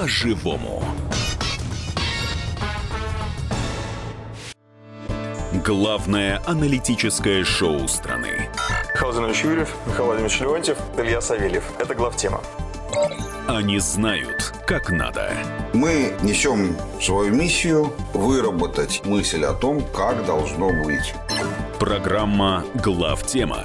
По-живому. 0.07 0.85
Главное 5.65 6.41
аналитическое 6.47 7.43
шоу 7.43 7.89
страны. 7.89 8.49
Михаил 8.95 9.13
Владимирович 9.13 9.43
Юрьев, 9.43 9.75
Михаил 9.85 10.05
Владимирович 10.05 10.41
Леонтьев, 10.41 10.79
Илья 10.97 11.21
Савельев. 11.21 11.65
Это 11.81 11.97
главтема. 11.97 12.41
Они 13.49 13.81
знают, 13.81 14.55
как 14.65 14.91
надо. 14.91 15.33
Мы 15.73 16.15
несем 16.23 16.77
свою 17.01 17.35
миссию 17.35 17.93
выработать 18.15 19.03
мысль 19.05 19.45
о 19.45 19.55
том, 19.55 19.83
как 19.93 20.25
должно 20.25 20.69
быть. 20.85 21.15
Программа 21.81 22.65
«Глав 22.75 23.27
тема» 23.27 23.65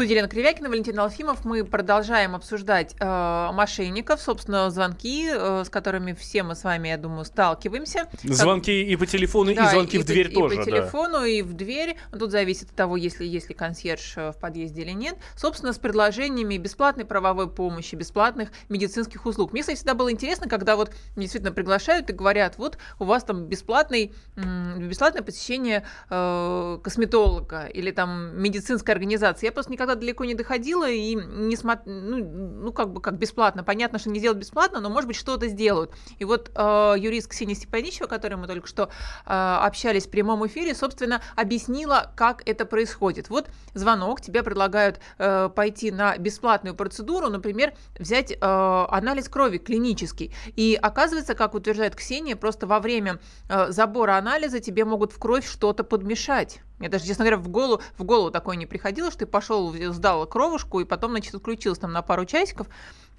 Студии 0.00 0.12
Елена 0.12 0.28
Кривякина, 0.28 0.70
Валентин 0.70 0.98
Алфимов. 0.98 1.44
Мы 1.44 1.62
продолжаем 1.62 2.34
обсуждать 2.34 2.96
э, 2.98 3.50
мошенников, 3.52 4.22
собственно, 4.22 4.70
звонки, 4.70 5.28
э, 5.30 5.62
с 5.66 5.68
которыми 5.68 6.14
все 6.14 6.42
мы 6.42 6.54
с 6.54 6.64
вами, 6.64 6.88
я 6.88 6.96
думаю, 6.96 7.26
сталкиваемся. 7.26 8.08
Звонки 8.22 8.82
как... 8.82 8.92
и 8.92 8.96
по 8.96 9.04
телефону, 9.04 9.54
да, 9.54 9.66
и 9.66 9.70
звонки 9.70 9.98
и 9.98 10.00
в 10.00 10.06
дверь 10.06 10.30
и 10.30 10.34
тоже. 10.34 10.54
И 10.54 10.58
по 10.58 10.64
телефону, 10.64 11.18
да. 11.18 11.26
и 11.26 11.42
в 11.42 11.52
дверь. 11.52 11.98
Тут 12.18 12.30
зависит 12.30 12.70
от 12.70 12.76
того, 12.76 12.96
если 12.96 13.26
есть 13.26 13.50
ли 13.50 13.54
консьерж 13.54 14.14
э, 14.16 14.32
в 14.32 14.38
подъезде 14.38 14.80
или 14.80 14.92
нет. 14.92 15.16
Собственно, 15.36 15.74
с 15.74 15.78
предложениями 15.78 16.56
бесплатной 16.56 17.04
правовой 17.04 17.50
помощи, 17.50 17.94
бесплатных 17.94 18.52
медицинских 18.70 19.26
услуг. 19.26 19.52
Мне, 19.52 19.60
кстати, 19.60 19.76
всегда 19.76 19.92
было 19.92 20.10
интересно, 20.10 20.48
когда 20.48 20.76
вот 20.76 20.92
действительно 21.14 21.52
приглашают 21.52 22.08
и 22.08 22.14
говорят, 22.14 22.56
вот 22.56 22.78
у 22.98 23.04
вас 23.04 23.22
там 23.22 23.44
бесплатный, 23.44 24.14
бесплатное 24.34 25.22
посещение 25.22 25.84
э, 26.08 26.78
косметолога 26.82 27.66
или 27.66 27.90
там 27.90 28.40
медицинской 28.40 28.94
организации. 28.94 29.44
Я 29.44 29.52
просто 29.52 29.70
никогда 29.70 29.89
никогда 29.90 30.00
далеко 30.00 30.24
не 30.24 30.34
доходила 30.34 30.88
и 30.88 31.14
не 31.14 31.56
смотр... 31.56 31.82
ну, 31.86 32.18
ну, 32.18 32.72
как 32.72 32.92
бы 32.92 33.00
как 33.00 33.18
бесплатно. 33.18 33.64
Понятно, 33.64 33.98
что 33.98 34.10
не 34.10 34.20
делают 34.20 34.38
бесплатно, 34.38 34.80
но, 34.80 34.90
может 34.90 35.06
быть, 35.08 35.16
что-то 35.16 35.48
сделают. 35.48 35.92
И 36.18 36.24
вот 36.24 36.50
э, 36.54 36.94
юрист 36.98 37.28
Ксения 37.28 37.54
Степаничева, 37.54 38.06
которой 38.06 38.34
мы 38.34 38.46
только 38.46 38.66
что 38.66 38.84
э, 38.84 38.88
общались 39.26 40.06
в 40.06 40.10
прямом 40.10 40.46
эфире, 40.46 40.74
собственно, 40.74 41.20
объяснила, 41.36 42.12
как 42.16 42.42
это 42.48 42.64
происходит. 42.64 43.30
Вот 43.30 43.48
звонок, 43.74 44.20
тебе 44.20 44.42
предлагают 44.42 45.00
э, 45.18 45.48
пойти 45.54 45.90
на 45.90 46.16
бесплатную 46.16 46.74
процедуру, 46.74 47.28
например, 47.28 47.72
взять 47.98 48.32
э, 48.32 48.36
анализ 48.40 49.28
крови 49.28 49.58
клинический. 49.58 50.34
И 50.56 50.78
оказывается, 50.80 51.34
как 51.34 51.54
утверждает 51.54 51.94
Ксения, 51.96 52.36
просто 52.36 52.66
во 52.66 52.80
время 52.80 53.18
э, 53.48 53.70
забора 53.70 54.16
анализа 54.16 54.60
тебе 54.60 54.84
могут 54.84 55.12
в 55.12 55.18
кровь 55.18 55.46
что-то 55.46 55.84
подмешать. 55.84 56.60
Мне 56.80 56.88
даже, 56.88 57.04
честно 57.04 57.24
говоря, 57.24 57.36
в 57.36 57.48
голову, 57.48 57.82
в 57.98 58.04
голову 58.04 58.30
такое 58.30 58.56
не 58.56 58.64
приходило, 58.64 59.10
что 59.10 59.20
ты 59.20 59.26
пошел, 59.26 59.72
сдал 59.92 60.26
кровушку 60.26 60.80
и 60.80 60.86
потом, 60.86 61.10
значит, 61.10 61.34
отключился 61.34 61.82
там 61.82 61.92
на 61.92 62.00
пару 62.00 62.24
часиков. 62.24 62.68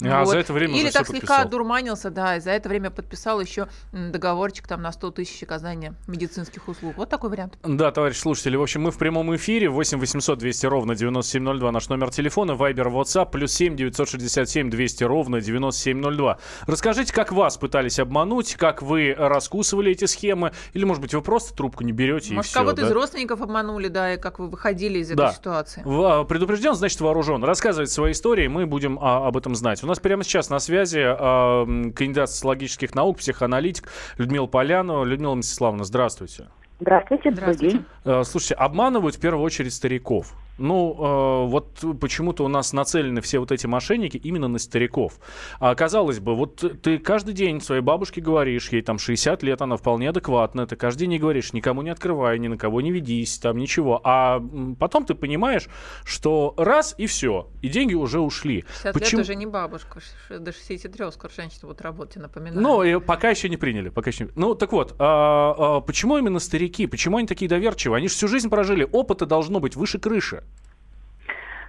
А 0.04 0.24
вот. 0.24 0.32
за 0.32 0.40
это 0.40 0.54
время 0.54 0.80
Или 0.80 0.90
так 0.90 1.08
слегка 1.08 1.42
одурманился, 1.42 2.10
да, 2.10 2.38
и 2.38 2.40
за 2.40 2.52
это 2.52 2.70
время 2.70 2.90
подписал 2.90 3.40
еще 3.40 3.68
договорчик 3.92 4.68
там 4.68 4.82
на 4.82 4.92
100 4.92 5.12
тысяч 5.12 5.44
оказания 5.44 5.94
медицинских 6.08 6.68
услуг. 6.68 6.96
Вот 6.98 7.10
такой 7.10 7.30
вариант. 7.30 7.58
Да, 7.64 7.92
товарищ 7.92 8.18
слушатели, 8.18 8.56
в 8.56 8.62
общем, 8.62 8.82
мы 8.82 8.92
в 8.92 8.98
прямом 8.98 9.36
эфире. 9.36 9.70
8 9.70 10.00
800 10.00 10.40
200 10.40 10.66
ровно 10.66 10.96
9702 10.96 11.72
наш 11.72 11.90
номер 11.90 12.10
телефона. 12.10 12.56
Вайбер, 12.56 12.88
WhatsApp, 12.88 13.30
плюс 13.32 13.54
7 13.54 13.76
967 13.76 14.70
200 14.70 15.04
ровно 15.04 15.42
9702. 15.42 16.38
Расскажите, 16.68 17.14
как 17.14 17.32
вас 17.32 17.58
пытались 17.58 18.00
обмануть, 18.00 18.56
как 18.56 18.82
вы 18.82 19.14
раскусывали 19.18 19.92
эти 19.92 20.06
схемы, 20.06 20.52
или, 20.74 20.84
может 20.84 21.02
быть, 21.02 21.14
вы 21.14 21.22
просто 21.22 21.56
трубку 21.56 21.84
не 21.84 21.92
берете 21.92 22.34
может, 22.34 22.50
и 22.50 22.50
все. 22.50 22.60
кого-то 22.60 22.82
да? 22.82 22.88
из 22.88 22.92
родственников 22.92 23.42
обманули, 23.42 23.88
да, 23.88 24.14
и 24.14 24.18
как 24.18 24.40
вы 24.40 24.48
выходили 24.48 25.00
из 25.00 25.10
да. 25.10 25.28
этой 25.28 25.36
ситуации. 25.36 25.82
В, 25.86 26.24
предупрежден, 26.26 26.74
значит 26.74 27.00
вооружен. 27.02 27.44
Рассказывайте 27.44 27.94
свои 27.94 28.12
истории, 28.14 28.48
мы 28.48 28.66
будем 28.66 28.98
а, 29.02 29.28
об 29.28 29.38
этом 29.38 29.56
знать. 29.56 29.84
У 29.84 29.91
нас 29.92 30.00
прямо 30.00 30.24
сейчас 30.24 30.50
на 30.50 30.60
связи 30.60 31.00
э, 31.00 31.92
кандидат 31.94 32.32
социологических 32.32 32.96
наук, 32.96 33.20
психоаналитик 33.20 33.88
Людмила 34.18 34.48
Полянова. 34.48 35.04
Людмила 35.04 35.36
Мстиславовна, 35.36 35.84
здравствуйте. 35.84 36.48
Здравствуйте, 36.80 37.32
Здравствуйте. 37.32 37.78
день. 37.78 37.86
Э, 38.06 38.24
слушайте, 38.24 38.56
обманывают 38.56 39.16
в 39.16 39.20
первую 39.20 39.44
очередь 39.44 39.74
стариков. 39.74 40.34
Ну, 40.62 40.94
э, 40.94 41.50
вот 41.50 41.84
почему-то 42.00 42.46
у 42.46 42.48
нас 42.48 42.72
нацелены 42.72 43.22
все 43.22 43.40
вот 43.40 43.52
эти 43.52 43.66
мошенники 43.66 44.18
именно 44.18 44.48
на 44.48 44.60
стариков. 44.60 45.20
А 45.60 45.74
казалось 45.76 46.20
бы, 46.20 46.36
вот 46.36 46.64
ты 46.82 47.00
каждый 47.00 47.34
день 47.34 47.60
своей 47.62 47.82
бабушке 47.82 48.22
говоришь, 48.22 48.70
ей 48.72 48.82
там 48.82 49.00
60 49.00 49.44
лет, 49.44 49.62
она 49.62 49.78
вполне 49.78 50.10
адекватна, 50.10 50.68
ты 50.68 50.76
каждый 50.76 51.08
день 51.08 51.20
говоришь, 51.20 51.54
никому 51.54 51.82
не 51.82 51.90
открывай, 51.90 52.38
ни 52.40 52.48
на 52.48 52.58
кого 52.58 52.82
не 52.82 52.92
ведись, 52.92 53.40
там 53.40 53.58
ничего. 53.58 54.00
А 54.04 54.42
потом 54.80 55.06
ты 55.06 55.16
понимаешь, 55.16 55.68
что 56.06 56.54
раз 56.58 56.94
и 56.98 57.08
все, 57.08 57.50
и 57.62 57.68
деньги 57.68 57.96
уже 57.96 58.20
ушли. 58.20 58.64
60 58.68 58.94
Почему? 58.94 59.20
лет 59.20 59.30
уже 59.30 59.36
не 59.36 59.46
бабушка, 59.48 60.00
до 60.30 60.52
63 60.52 61.12
скоро 61.12 61.32
женщина 61.36 61.68
будет 61.68 61.82
работать, 61.82 62.18
напоминаю. 62.18 62.62
Ну, 62.62 62.84
и 62.84 63.00
пока 63.00 63.30
еще 63.30 63.50
не 63.50 63.58
приняли, 63.58 63.90
пока 63.90 64.12
еще 64.12 64.26
не... 64.26 64.32
Ну, 64.36 64.54
так 64.56 64.72
вот, 64.72 64.96
а, 65.00 65.78
а, 65.78 65.82
почему 65.82 66.18
именно 66.18 66.40
старики, 66.40 66.86
почему 66.86 67.18
они 67.18 67.28
такие 67.28 67.50
доверчивые? 67.50 67.98
Они 67.98 68.08
же 68.08 68.14
всю 68.14 68.28
жизнь 68.28 68.50
прожили, 68.50 68.88
опыта 68.92 69.26
должно 69.26 69.60
быть 69.60 69.76
выше 69.76 69.98
крыши. 69.98 70.44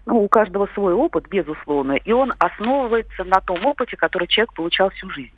Ну, 0.04 0.24
у 0.24 0.28
каждого 0.28 0.66
свой 0.74 0.94
опыт, 0.94 1.28
безусловно, 1.28 1.92
и 1.92 2.12
он 2.12 2.32
основывается 2.38 3.24
на 3.24 3.40
том 3.40 3.64
опыте, 3.64 3.96
который 3.96 4.26
человек 4.26 4.52
получал 4.54 4.90
всю 4.90 5.08
жизнь. 5.10 5.34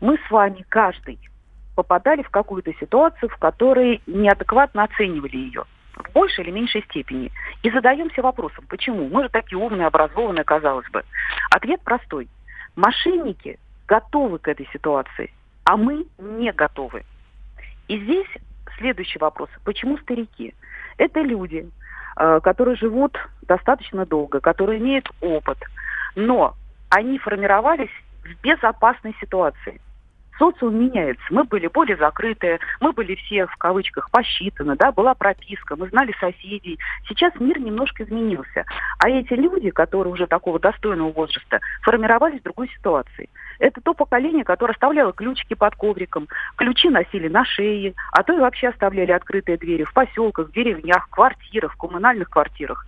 Мы 0.00 0.18
с 0.26 0.30
вами, 0.30 0.64
каждый, 0.68 1.18
попадали 1.74 2.22
в 2.22 2.28
какую-то 2.28 2.72
ситуацию, 2.74 3.30
в 3.30 3.36
которой 3.36 4.02
неадекватно 4.06 4.84
оценивали 4.84 5.36
ее 5.36 5.64
в 5.96 6.12
большей 6.12 6.44
или 6.44 6.50
меньшей 6.50 6.82
степени. 6.84 7.30
И 7.62 7.70
задаемся 7.70 8.22
вопросом, 8.22 8.64
почему? 8.68 9.08
Мы 9.08 9.24
же 9.24 9.28
такие 9.28 9.58
умные, 9.58 9.86
образованные, 9.86 10.44
казалось 10.44 10.88
бы. 10.90 11.04
Ответ 11.50 11.80
простой. 11.82 12.28
Мошенники 12.76 13.58
готовы 13.86 14.38
к 14.38 14.48
этой 14.48 14.68
ситуации, 14.72 15.32
а 15.64 15.76
мы 15.76 16.06
не 16.18 16.52
готовы. 16.52 17.04
И 17.88 17.98
здесь 17.98 18.28
следующий 18.78 19.18
вопрос. 19.18 19.48
Почему 19.64 19.98
старики? 19.98 20.54
Это 20.98 21.20
люди, 21.20 21.68
которые 22.14 22.76
живут 22.76 23.16
достаточно 23.42 24.06
долго, 24.06 24.40
которые 24.40 24.80
имеют 24.80 25.08
опыт, 25.20 25.58
но 26.14 26.54
они 26.90 27.18
формировались 27.18 27.90
в 28.22 28.42
безопасной 28.42 29.14
ситуации. 29.20 29.80
Социум 30.38 30.76
меняется. 30.76 31.22
Мы 31.30 31.44
были 31.44 31.66
более 31.66 31.96
закрытые, 31.96 32.58
мы 32.80 32.92
были 32.92 33.14
все 33.14 33.46
в 33.46 33.56
кавычках 33.56 34.10
посчитаны, 34.10 34.76
да, 34.76 34.92
была 34.92 35.14
прописка, 35.14 35.76
мы 35.76 35.88
знали 35.88 36.14
соседей. 36.18 36.78
Сейчас 37.08 37.32
мир 37.38 37.58
немножко 37.58 38.04
изменился. 38.04 38.64
А 38.98 39.08
эти 39.08 39.34
люди, 39.34 39.70
которые 39.70 40.12
уже 40.12 40.26
такого 40.26 40.58
достойного 40.58 41.12
возраста, 41.12 41.60
формировались 41.82 42.40
в 42.40 42.44
другой 42.44 42.68
ситуации. 42.68 43.28
Это 43.58 43.80
то 43.80 43.94
поколение, 43.94 44.44
которое 44.44 44.72
оставляло 44.72 45.12
ключики 45.12 45.54
под 45.54 45.76
ковриком, 45.76 46.28
ключи 46.56 46.88
носили 46.88 47.28
на 47.28 47.44
шее, 47.44 47.94
а 48.10 48.22
то 48.22 48.32
и 48.32 48.40
вообще 48.40 48.68
оставляли 48.68 49.12
открытые 49.12 49.58
двери 49.58 49.84
в 49.84 49.92
поселках, 49.92 50.48
в 50.48 50.52
деревнях, 50.52 51.06
в 51.06 51.10
квартирах, 51.10 51.74
в 51.74 51.76
коммунальных 51.76 52.30
квартирах. 52.30 52.86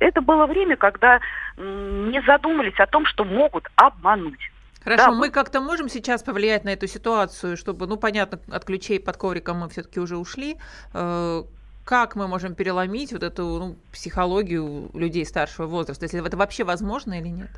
Это 0.00 0.20
было 0.20 0.46
время, 0.46 0.76
когда 0.76 1.20
не 1.56 2.20
задумались 2.22 2.78
о 2.78 2.86
том, 2.86 3.06
что 3.06 3.24
могут 3.24 3.68
обмануть. 3.76 4.51
Хорошо, 4.84 5.06
да. 5.06 5.12
мы 5.12 5.30
как-то 5.30 5.60
можем 5.60 5.88
сейчас 5.88 6.22
повлиять 6.22 6.64
на 6.64 6.70
эту 6.70 6.86
ситуацию, 6.86 7.56
чтобы, 7.56 7.86
ну, 7.86 7.96
понятно, 7.96 8.38
от 8.50 8.64
ключей 8.64 8.98
под 9.00 9.16
ковриком 9.16 9.58
мы 9.60 9.68
все-таки 9.68 10.00
уже 10.00 10.16
ушли. 10.16 10.56
Э, 10.94 11.42
как 11.84 12.16
мы 12.16 12.28
можем 12.28 12.54
переломить 12.54 13.12
вот 13.12 13.22
эту 13.22 13.42
ну, 13.44 13.76
психологию 13.92 14.90
людей 14.94 15.24
старшего 15.24 15.66
возраста, 15.66 16.04
если 16.04 16.24
это 16.24 16.36
вообще 16.36 16.64
возможно 16.64 17.14
или 17.18 17.28
нет? 17.28 17.50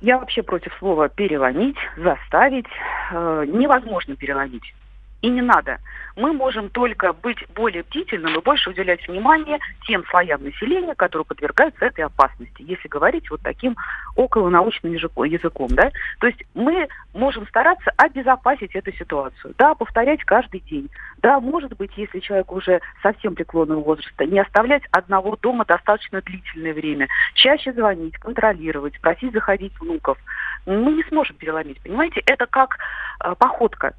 Я 0.00 0.18
вообще 0.18 0.42
против 0.42 0.74
слова 0.78 1.08
переломить, 1.08 1.76
заставить. 1.96 2.66
Э, 3.12 3.44
невозможно 3.46 4.16
переломить. 4.16 4.74
И 5.22 5.28
не 5.28 5.42
надо. 5.42 5.78
Мы 6.14 6.32
можем 6.32 6.70
только 6.70 7.12
быть 7.12 7.38
более 7.54 7.82
бдительным 7.82 8.38
и 8.38 8.42
больше 8.42 8.70
уделять 8.70 9.06
внимание 9.06 9.58
тем 9.86 10.04
слоям 10.06 10.44
населения, 10.44 10.94
которые 10.94 11.24
подвергаются 11.24 11.86
этой 11.86 12.04
опасности, 12.04 12.64
если 12.66 12.88
говорить 12.88 13.30
вот 13.30 13.40
таким 13.42 13.76
околонаучным 14.14 14.94
языком. 14.94 15.68
Да? 15.70 15.90
То 16.20 16.26
есть 16.26 16.42
мы 16.54 16.88
можем 17.14 17.46
стараться 17.48 17.90
обезопасить 17.96 18.74
эту 18.74 18.92
ситуацию. 18.92 19.54
Да, 19.58 19.74
повторять 19.74 20.22
каждый 20.24 20.60
день. 20.60 20.90
Да, 21.18 21.40
может 21.40 21.76
быть, 21.76 21.92
если 21.96 22.20
человек 22.20 22.52
уже 22.52 22.80
совсем 23.02 23.34
преклонного 23.34 23.80
возраста, 23.80 24.26
не 24.26 24.38
оставлять 24.38 24.82
одного 24.90 25.36
дома 25.36 25.64
достаточно 25.64 26.20
длительное 26.22 26.74
время. 26.74 27.08
Чаще 27.34 27.72
звонить, 27.72 28.16
контролировать, 28.18 29.00
просить 29.00 29.32
заходить 29.32 29.78
внуков. 29.80 30.18
Мы 30.66 30.92
не 30.92 31.02
сможем 31.04 31.36
переломить, 31.36 31.80
понимаете? 31.82 32.22
Это 32.26 32.46
как 32.46 32.78
э, 33.24 33.34
походка. 33.38 33.94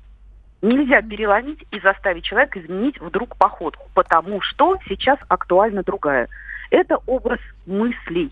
Нельзя 0.61 1.01
переломить 1.01 1.63
и 1.71 1.79
заставить 1.79 2.23
человека 2.23 2.59
изменить 2.59 2.99
вдруг 2.99 3.37
походку, 3.37 3.89
потому 3.93 4.41
что 4.41 4.77
сейчас 4.87 5.19
актуальна 5.27 5.83
другая. 5.83 6.27
Это 6.71 6.97
образ 7.05 7.39
мыслей, 7.65 8.31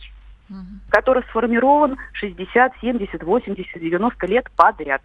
угу. 0.49 0.57
который 0.89 1.23
сформирован 1.29 1.97
60, 2.13 2.73
70, 2.81 3.23
80, 3.23 3.79
90 3.79 4.27
лет 4.27 4.49
подряд. 4.55 5.01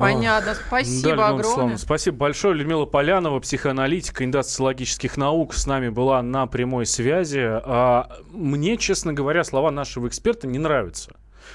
Понятно, 0.00 0.54
спасибо 0.54 1.02
Да, 1.02 1.08
Людмила 1.10 1.26
огромное. 1.26 1.42
Вячеславовна, 1.42 1.78
Спасибо 1.78 2.16
большое. 2.16 2.54
Людмила 2.54 2.86
Полянова, 2.86 3.38
психоаналитик, 3.40 4.16
кандидат 4.16 4.46
социологических 4.46 5.18
наук, 5.18 5.52
с 5.52 5.66
нами 5.66 5.90
была 5.90 6.22
на 6.22 6.46
прямой 6.46 6.86
связи. 6.86 7.42
А, 7.44 8.08
Мне, 8.30 8.78
честно 8.78 9.12
говоря, 9.12 9.44
слова 9.44 9.70
нашего 9.70 10.08
эксперта 10.08 10.46
не 10.46 10.58
нравятся. 10.58 11.14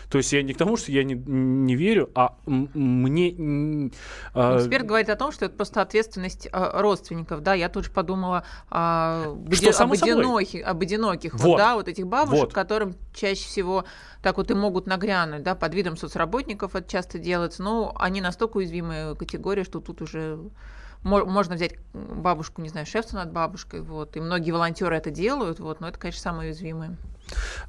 То 0.10 0.18
есть 0.18 0.32
я 0.34 0.44
не 0.44 0.54
к 0.54 0.58
тому, 0.58 0.78
что 0.78 0.92
я 0.92 1.04
не, 1.04 1.16
не 1.16 1.76
верю, 1.76 2.10
а 2.16 2.38
мне... 2.46 3.92
а, 4.34 4.58
Эксперт 4.58 4.86
говорит 4.86 5.10
о 5.10 5.16
том, 5.16 5.32
что 5.32 5.46
это 5.46 5.56
просто 5.56 5.82
ответственность 5.82 6.48
э, 6.52 6.82
родственников. 6.82 7.42
Да, 7.42 7.54
я 7.54 7.70
тут 7.70 7.86
же 7.86 7.92
подумала 7.92 8.44
а, 8.70 9.36
само 9.72 9.94
об, 9.94 10.02
одиноких, 10.02 10.66
об 10.66 10.82
одиноких, 10.82 11.34
вот. 11.34 11.56
Вот. 11.56 11.58
да, 11.58 11.76
вот 11.76 11.88
этих 11.88 12.08
бабушек, 12.08 12.46
Вот. 12.46 12.54
которым 12.54 12.96
чаще 13.14 13.46
всего 13.46 13.86
так 14.22 14.38
вот 14.38 14.52
и 14.52 14.54
могут 14.54 14.88
нагрянуть, 14.88 15.44
да, 15.44 15.56
под 15.56 15.74
видом 15.74 15.98
соцработников 15.98 16.76
это 16.76 16.90
часто 16.90 17.20
делается. 17.20 17.64
Но 17.64 17.96
они 17.98 18.22
настолько 18.22 18.58
уязвимая 18.58 19.16
категория, 19.16 19.64
что 19.64 19.80
тут 19.80 20.02
уже 20.02 20.40
мо- 21.04 21.26
можно 21.26 21.56
взять 21.56 21.76
бабушку, 21.94 22.62
не 22.62 22.70
знаю, 22.70 22.86
шефство 22.86 23.18
над 23.18 23.32
бабушкой, 23.32 23.82
вот, 23.82 24.18
и 24.18 24.20
многие 24.20 24.52
волонтеры 24.52 24.96
это 24.98 25.12
делают, 25.12 25.60
вот, 25.60 25.80
но 25.80 25.88
это, 25.88 26.00
конечно, 26.00 26.22
самое 26.22 26.50
уязвимое. 26.50 26.98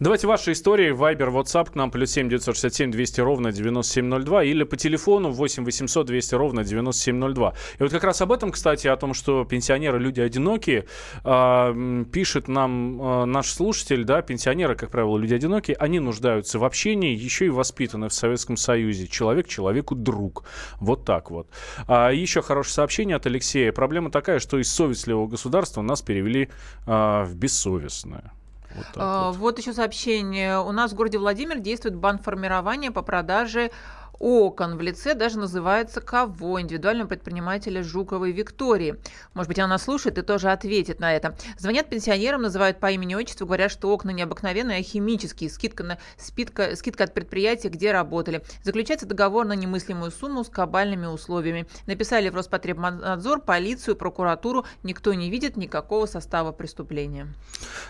Давайте 0.01 0.27
ваши 0.27 0.53
истории. 0.53 0.91
Вайбер, 0.91 1.31
WhatsApp 1.31 1.73
к 1.73 1.75
нам 1.75 1.91
плюс 1.91 2.11
7 2.11 2.29
967 2.29 2.91
200 2.91 3.21
ровно 3.21 3.53
9702 3.53 4.45
или 4.45 4.65
по 4.65 4.77
телефону 4.77 5.31
8 5.31 5.65
800 5.65 6.07
200 6.07 6.35
ровно 6.35 6.65
9702. 6.65 7.55
И 7.79 7.83
вот 7.83 7.93
как 7.93 8.05
раз 8.05 8.21
об 8.21 8.33
этом, 8.33 8.53
кстати, 8.53 8.87
о 8.89 8.97
том, 8.97 9.15
что 9.15 9.45
пенсионеры 9.45 9.99
люди 9.99 10.21
одинокие, 10.21 10.87
м, 11.25 12.05
пишет 12.13 12.49
нам 12.49 13.01
а, 13.01 13.25
наш 13.27 13.49
слушатель, 13.49 14.05
да, 14.05 14.23
пенсионеры, 14.23 14.77
как 14.77 14.91
правило, 14.91 15.17
люди 15.17 15.35
одинокие, 15.35 15.77
они 15.79 16.01
нуждаются 16.01 16.59
в 16.59 16.65
общении, 16.65 17.17
еще 17.17 17.47
и 17.47 17.51
воспитаны 17.51 18.09
в 18.09 18.13
Советском 18.13 18.57
Союзе. 18.57 19.07
Человек 19.07 19.49
человеку 19.49 19.95
друг. 19.95 20.45
Вот 20.81 21.05
так 21.05 21.31
вот. 21.31 21.49
А 21.87 22.11
еще 22.11 22.43
хорошее 22.43 22.75
сообщение 22.75 23.17
от 23.17 23.27
Алексея. 23.27 23.73
Проблема 23.73 24.11
такая, 24.11 24.39
что 24.39 24.59
из 24.59 24.71
совестливого 24.71 25.27
государства 25.27 25.83
нас 25.83 26.03
перевели 26.03 26.51
а, 26.87 27.25
в 27.25 27.35
бессовестное. 27.35 28.33
Вот 28.75 28.87
А, 28.97 29.31
вот. 29.31 29.37
Вот 29.37 29.59
еще 29.59 29.73
сообщение. 29.73 30.61
У 30.61 30.73
нас 30.73 30.93
в 30.93 30.95
городе 30.95 31.19
Владимир 31.19 31.59
действует 31.59 31.95
банк 31.97 32.23
формирования 32.23 32.91
по 32.91 33.03
продаже 33.03 33.71
окон 34.19 34.77
в 34.77 34.81
лице 34.81 35.15
даже 35.15 35.39
называется 35.39 36.01
кого? 36.01 36.61
Индивидуального 36.61 37.09
предпринимателя 37.09 37.83
Жуковой 37.83 38.33
Виктории. 38.33 38.97
Может 39.35 39.49
быть, 39.49 39.59
она 39.59 39.79
слушает 39.79 40.19
и 40.19 40.23
тоже 40.23 40.51
ответит 40.51 41.01
на 41.01 41.15
это. 41.15 41.37
Звонят 41.59 41.89
пенсионерам, 41.89 42.43
называют 42.43 42.79
по 42.81 42.91
имени 42.91 43.15
отчеству, 43.15 43.47
говорят, 43.47 43.71
что 43.71 43.93
окна 43.93 44.11
не 44.11 44.23
обыкновенные, 44.23 44.81
а 44.81 44.83
химические. 44.83 45.51
Скидка, 45.51 45.85
на, 45.85 45.99
спидка, 46.17 46.77
скидка 46.77 47.05
от 47.05 47.15
предприятия, 47.15 47.69
где 47.69 47.93
работали. 47.93 48.43
Заключается 48.63 49.07
договор 49.07 49.47
на 49.47 49.55
немыслимую 49.55 50.11
сумму 50.11 50.45
с 50.45 50.49
кабальными 50.49 51.07
условиями. 51.07 51.67
Написали 51.87 52.29
в 52.29 52.35
Роспотребнадзор, 52.35 53.41
полицию, 53.41 53.97
прокуратуру. 53.97 54.65
Никто 54.83 55.15
не 55.15 55.31
видит 55.31 55.57
никакого 55.57 56.07
состава 56.07 56.53
преступления. 56.53 57.29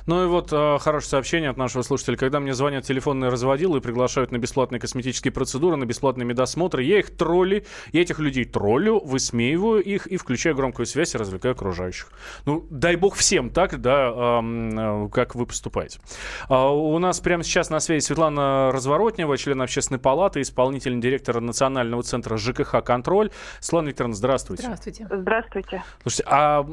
Ну 0.06 0.24
и 0.24 0.26
вот 0.26 0.52
э, 0.52 0.78
хорошее 0.78 1.10
сообщение 1.10 1.50
от 1.50 1.56
нашего 1.56 1.82
слушателя. 1.82 2.16
Когда 2.16 2.40
мне 2.40 2.54
звонят 2.54 2.84
телефонные 2.84 3.30
разводилы 3.30 3.78
и 3.78 3.80
приглашают 3.80 4.32
на 4.32 4.38
бесплатные 4.38 4.80
косметические 4.80 5.32
процедуры, 5.32 5.76
на 5.76 5.84
бесплатные 5.84 6.15
медосмотры, 6.24 6.82
я 6.82 6.98
их 6.98 7.16
тролли, 7.16 7.64
я 7.92 8.02
этих 8.02 8.18
людей 8.18 8.44
троллю, 8.44 8.98
высмеиваю 8.98 9.82
их 9.82 10.06
и 10.06 10.16
включаю 10.16 10.54
громкую 10.54 10.86
связь 10.86 11.14
и 11.14 11.18
развлекаю 11.18 11.52
окружающих. 11.52 12.10
Ну, 12.44 12.66
дай 12.70 12.96
бог 12.96 13.14
всем 13.14 13.50
так, 13.50 13.80
да, 13.80 14.40
э, 14.42 15.08
как 15.12 15.34
вы 15.34 15.46
поступаете. 15.46 16.00
А, 16.48 16.70
у 16.70 16.98
нас 16.98 17.20
прямо 17.20 17.42
сейчас 17.42 17.70
на 17.70 17.80
связи 17.80 18.04
Светлана 18.04 18.70
Разворотнева, 18.72 19.36
член 19.36 19.60
общественной 19.62 20.00
палаты, 20.00 20.40
исполнительный 20.40 21.00
директор 21.00 21.40
Национального 21.40 22.02
центра 22.02 22.36
ЖКХ 22.36 22.82
«Контроль». 22.84 23.30
Светлана 23.60 23.88
Викторовна, 23.88 24.16
здравствуйте. 24.16 24.62
Здравствуйте. 24.62 25.08
Здравствуйте. 25.10 25.82
Слушайте, 26.02 26.24
а 26.26 26.66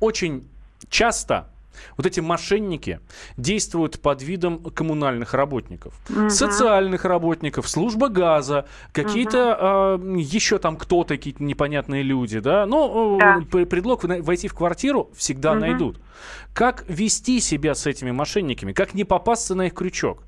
очень 0.00 0.48
часто 0.88 1.48
вот 1.96 2.06
эти 2.06 2.20
мошенники 2.20 3.00
действуют 3.36 4.00
под 4.00 4.22
видом 4.22 4.58
коммунальных 4.62 5.34
работников, 5.34 5.94
социальных 6.28 7.04
работников, 7.04 7.68
служба 7.68 8.08
газа, 8.08 8.66
какие-то 8.92 9.56
а, 9.58 9.98
еще 10.16 10.58
там 10.58 10.76
кто-то, 10.76 11.16
какие-то 11.16 11.42
непонятные 11.42 12.02
люди, 12.02 12.38
да. 12.40 12.66
Ну, 12.66 13.18
Да. 13.18 13.38
э, 13.38 13.44
пр- 13.44 13.66
предлог 13.66 14.04
войти 14.04 14.48
в 14.48 14.54
квартиру 14.54 15.10
всегда 15.16 15.52
Мгм. 15.52 15.60
найдут. 15.60 16.00
Как 16.52 16.84
вести 16.88 17.40
себя 17.40 17.74
с 17.74 17.86
этими 17.86 18.10
мошенниками? 18.10 18.72
Как 18.72 18.94
не 18.94 19.04
попасться 19.04 19.54
на 19.54 19.66
их 19.66 19.74
крючок? 19.74 20.24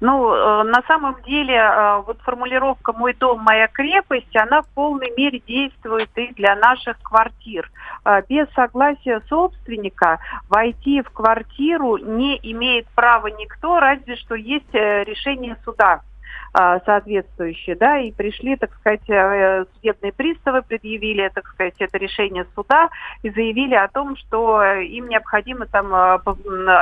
Ну, 0.00 0.32
э, 0.32 0.62
на 0.64 0.82
самом 0.86 1.20
деле, 1.22 1.54
э, 1.54 2.02
вот 2.06 2.20
формулировка 2.22 2.92
«мой 2.92 3.14
дом, 3.14 3.40
моя 3.40 3.68
крепость», 3.68 4.34
она 4.36 4.62
в 4.62 4.68
полной 4.68 5.12
мере 5.16 5.40
действует 5.40 6.10
и 6.16 6.32
для 6.34 6.56
наших 6.56 7.00
квартир. 7.02 7.70
Э, 8.04 8.22
Без 8.28 8.48
согласия 8.54 9.22
собственника 9.28 10.20
войти 10.48 11.02
в 11.02 11.10
квартиру 11.10 11.96
не 11.96 12.38
имеет 12.42 12.86
права 12.94 13.28
никто, 13.28 13.80
разве 13.80 14.16
что 14.16 14.34
есть 14.34 14.72
решение 14.72 15.56
суда 15.64 16.00
соответствующие, 16.52 17.74
да, 17.74 17.98
и 17.98 18.12
пришли, 18.12 18.56
так 18.56 18.72
сказать, 18.74 19.08
э, 19.08 19.64
судебные 19.74 20.12
приставы, 20.12 20.62
предъявили, 20.62 21.28
так 21.34 21.48
сказать, 21.48 21.74
это 21.80 21.98
решение 21.98 22.46
суда 22.54 22.90
и 23.22 23.30
заявили 23.30 23.74
о 23.74 23.88
том, 23.88 24.16
что 24.16 24.62
им 24.64 25.08
необходимо 25.08 25.66
там 25.66 25.92
э, 25.94 26.18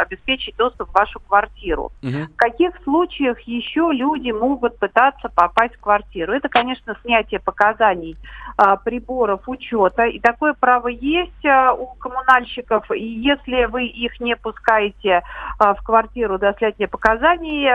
обеспечить 0.01 0.57
доступ 0.57 0.91
в 0.91 0.93
вашу 0.93 1.21
квартиру. 1.21 1.91
Мгм. 2.03 2.27
В 2.27 2.37
каких 2.37 2.73
случаях 2.85 3.41
еще 3.41 3.89
люди 3.93 4.31
могут 4.31 4.79
пытаться 4.79 5.29
попасть 5.29 5.75
в 5.77 5.81
квартиру? 5.81 6.33
Это, 6.33 6.49
конечно, 6.49 6.97
снятие 7.03 7.41
показаний 7.41 8.17
а, 8.57 8.77
приборов 8.77 9.49
учета. 9.49 10.05
И 10.05 10.19
такое 10.21 10.55
право 10.55 10.89
есть 10.89 11.45
а, 11.45 11.73
у 11.73 11.95
коммунальщиков. 11.95 12.91
И 12.93 13.05
если 13.05 13.65
вы 13.67 13.87
их 13.87 14.21
не 14.21 14.37
пускаете 14.37 15.23
а, 15.59 15.75
в 15.75 15.83
квартиру 15.83 16.39
до 16.39 16.55
снятия 16.59 16.89
показаний, 16.89 17.69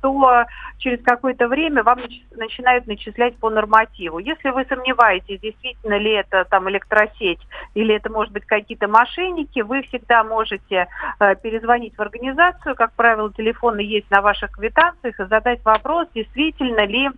то 0.00 0.44
через 0.78 1.02
какое-то 1.04 1.48
время 1.48 1.82
вам 1.82 1.98
нач- 1.98 2.22
начинают 2.36 2.86
начислять 2.86 3.36
по 3.36 3.50
нормативу. 3.50 4.18
Если 4.18 4.50
вы 4.50 4.64
сомневаетесь, 4.68 5.40
действительно 5.40 5.98
ли 5.98 6.12
это 6.12 6.44
там 6.44 6.68
электросеть 6.70 7.40
или 7.74 7.94
это 7.94 8.10
может 8.10 8.32
быть 8.32 8.46
какие-то 8.46 8.88
мошенники, 8.88 9.60
вы 9.60 9.82
всегда 9.82 10.24
можете 10.24 10.88
э, 11.20 11.34
перезвонить 11.36 11.96
в 11.96 12.00
организацию, 12.00 12.74
как 12.74 12.92
правило, 12.94 13.32
телефоны 13.32 13.80
есть 13.80 14.10
на 14.10 14.20
ваших 14.20 14.52
квитанциях, 14.52 15.20
и 15.20 15.24
задать 15.24 15.64
вопрос, 15.64 16.08
действительно 16.14 16.86
ли 16.86 17.10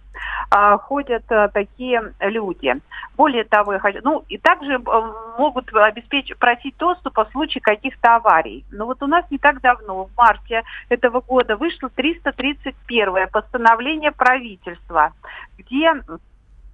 а, 0.50 0.78
ходят 0.78 1.24
а, 1.30 1.48
такие 1.48 2.12
люди. 2.20 2.74
Более 3.16 3.44
того, 3.44 3.74
я 3.74 3.78
хочу, 3.78 4.00
ну 4.02 4.24
и 4.28 4.38
также 4.38 4.74
э, 4.74 5.12
могут 5.38 5.74
обеспечить, 5.74 6.36
просить 6.38 6.76
доступа 6.76 7.24
в 7.24 7.32
случае 7.32 7.62
каких-то 7.62 8.16
аварий. 8.16 8.64
Но 8.70 8.86
вот 8.86 9.02
у 9.02 9.06
нас 9.06 9.24
не 9.30 9.38
так 9.38 9.60
давно, 9.60 10.04
в 10.04 10.16
марте 10.16 10.62
этого 10.88 11.20
года, 11.20 11.56
вышло 11.56 11.88
331 11.88 13.28
постановление 13.30 13.75
правительства, 14.12 15.12
где 15.58 15.92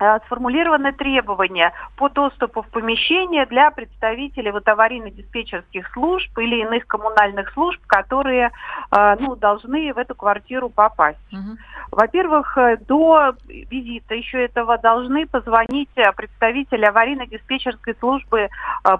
э, 0.02 0.18
сформулированы 0.26 0.92
требования 0.92 1.72
по 1.96 2.08
доступу 2.08 2.62
в 2.62 2.68
помещение 2.68 3.46
для 3.46 3.70
представителей 3.70 4.50
вот 4.50 4.66
аварийно-диспетчерских 4.66 5.92
служб 5.92 6.36
или 6.38 6.62
иных 6.62 6.86
коммунальных 6.86 7.52
служб, 7.52 7.80
которые 7.86 8.50
э, 8.90 9.16
ну, 9.20 9.36
должны 9.36 9.92
в 9.92 9.98
эту 9.98 10.14
квартиру 10.14 10.68
попасть. 10.68 11.18
Мгм. 11.30 11.58
Во-первых, 11.90 12.58
э, 12.58 12.78
до 12.78 13.34
визита 13.46 14.14
еще 14.14 14.44
этого 14.44 14.78
должны 14.78 15.26
позвонить 15.26 15.90
представители 16.16 16.86
аварийно-диспетчерской 16.86 17.94
службы 18.00 18.48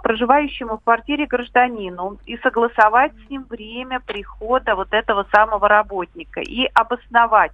проживающему 0.02 0.78
в 0.78 0.84
квартире 0.84 1.26
гражданину 1.26 2.18
и 2.26 2.36
согласовать 2.38 3.12
с 3.26 3.30
ним 3.30 3.44
время 3.48 4.00
прихода 4.00 4.76
вот 4.76 4.92
этого 4.92 5.26
самого 5.32 5.68
работника 5.68 6.40
и 6.40 6.68
обосновать 6.74 7.52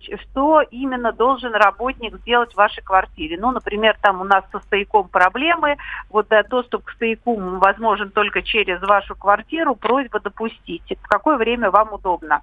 что 0.00 0.62
именно 0.62 1.12
должен 1.12 1.54
работник 1.54 2.16
сделать 2.18 2.52
в 2.52 2.56
вашей 2.56 2.82
квартире. 2.82 3.38
Ну, 3.38 3.50
например, 3.50 3.96
там 4.00 4.20
у 4.20 4.24
нас 4.24 4.44
со 4.52 4.60
стояком 4.60 5.08
проблемы, 5.08 5.76
вот 6.10 6.28
да, 6.28 6.42
доступ 6.42 6.84
к 6.84 6.90
стояку 6.92 7.36
возможен 7.36 8.10
только 8.10 8.42
через 8.42 8.80
вашу 8.82 9.14
квартиру, 9.14 9.74
просьба 9.74 10.20
допустить. 10.20 10.96
В 11.02 11.08
какое 11.08 11.36
время 11.36 11.70
вам 11.70 11.92
удобно. 11.92 12.42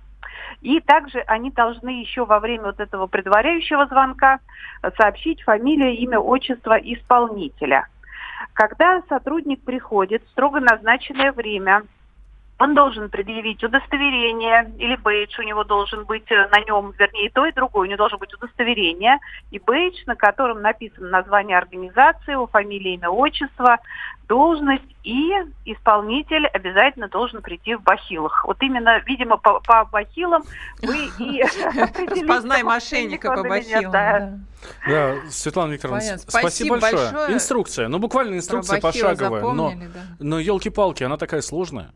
И 0.62 0.80
также 0.80 1.20
они 1.20 1.52
должны 1.52 2.02
еще 2.02 2.26
во 2.26 2.40
время 2.40 2.66
вот 2.66 2.80
этого 2.80 3.08
предваряющего 3.08 3.86
звонка 3.88 4.40
сообщить 4.98 5.42
фамилию, 5.44 5.92
имя, 5.98 6.20
отчество 6.20 6.74
исполнителя. 6.74 7.88
Когда 8.54 9.02
сотрудник 9.10 9.64
приходит 9.64 10.24
в 10.24 10.30
строго 10.30 10.60
назначенное 10.60 11.32
время, 11.32 11.84
он 12.60 12.76
должен 12.76 13.10
предъявить 13.10 13.64
удостоверение 13.64 14.72
или 14.78 14.98
бейдж 14.98 15.40
у 15.40 15.44
него 15.44 15.64
должен 15.64 16.04
быть 16.04 16.30
э, 16.30 16.48
на 16.52 16.60
нем, 16.66 16.94
вернее, 17.00 17.28
и 17.28 17.30
то, 17.30 17.46
и 17.46 17.54
другое. 17.54 17.84
У 17.84 17.86
него 17.86 17.98
должно 17.98 18.18
быть 18.18 18.34
удостоверение 18.34 19.18
и 19.50 19.60
бейдж, 19.60 19.96
на 20.06 20.16
котором 20.16 20.62
написано 20.62 21.08
название 21.08 21.58
организации, 21.58 22.34
его 22.34 22.48
фамилия, 22.48 22.96
имя, 22.96 23.10
отчество, 23.10 23.78
должность, 24.28 24.84
и 25.06 25.32
исполнитель 25.64 26.48
обязательно 26.48 27.08
должен 27.08 27.42
прийти 27.42 27.76
в 27.76 27.82
бахилах. 27.82 28.44
Вот 28.46 28.58
именно, 28.62 29.00
видимо, 29.06 29.38
по, 29.38 29.62
по 29.62 29.86
бахилам 29.86 30.44
вы 30.82 30.98
и 31.18 31.42
Познай 32.28 32.64
мошенника 32.64 33.34
по 33.36 33.44
бахилам. 33.44 34.46
Да, 34.86 35.16
Светлана 35.30 35.72
Викторовна, 35.72 36.18
спасибо 36.18 36.78
большое. 36.78 37.34
Инструкция, 37.34 37.88
ну 37.88 38.00
буквально 38.00 38.36
инструкция 38.36 38.82
пошаговая, 38.82 39.44
но 40.20 40.40
елки-палки, 40.40 41.04
она 41.04 41.16
такая 41.16 41.42
сложная. 41.42 41.94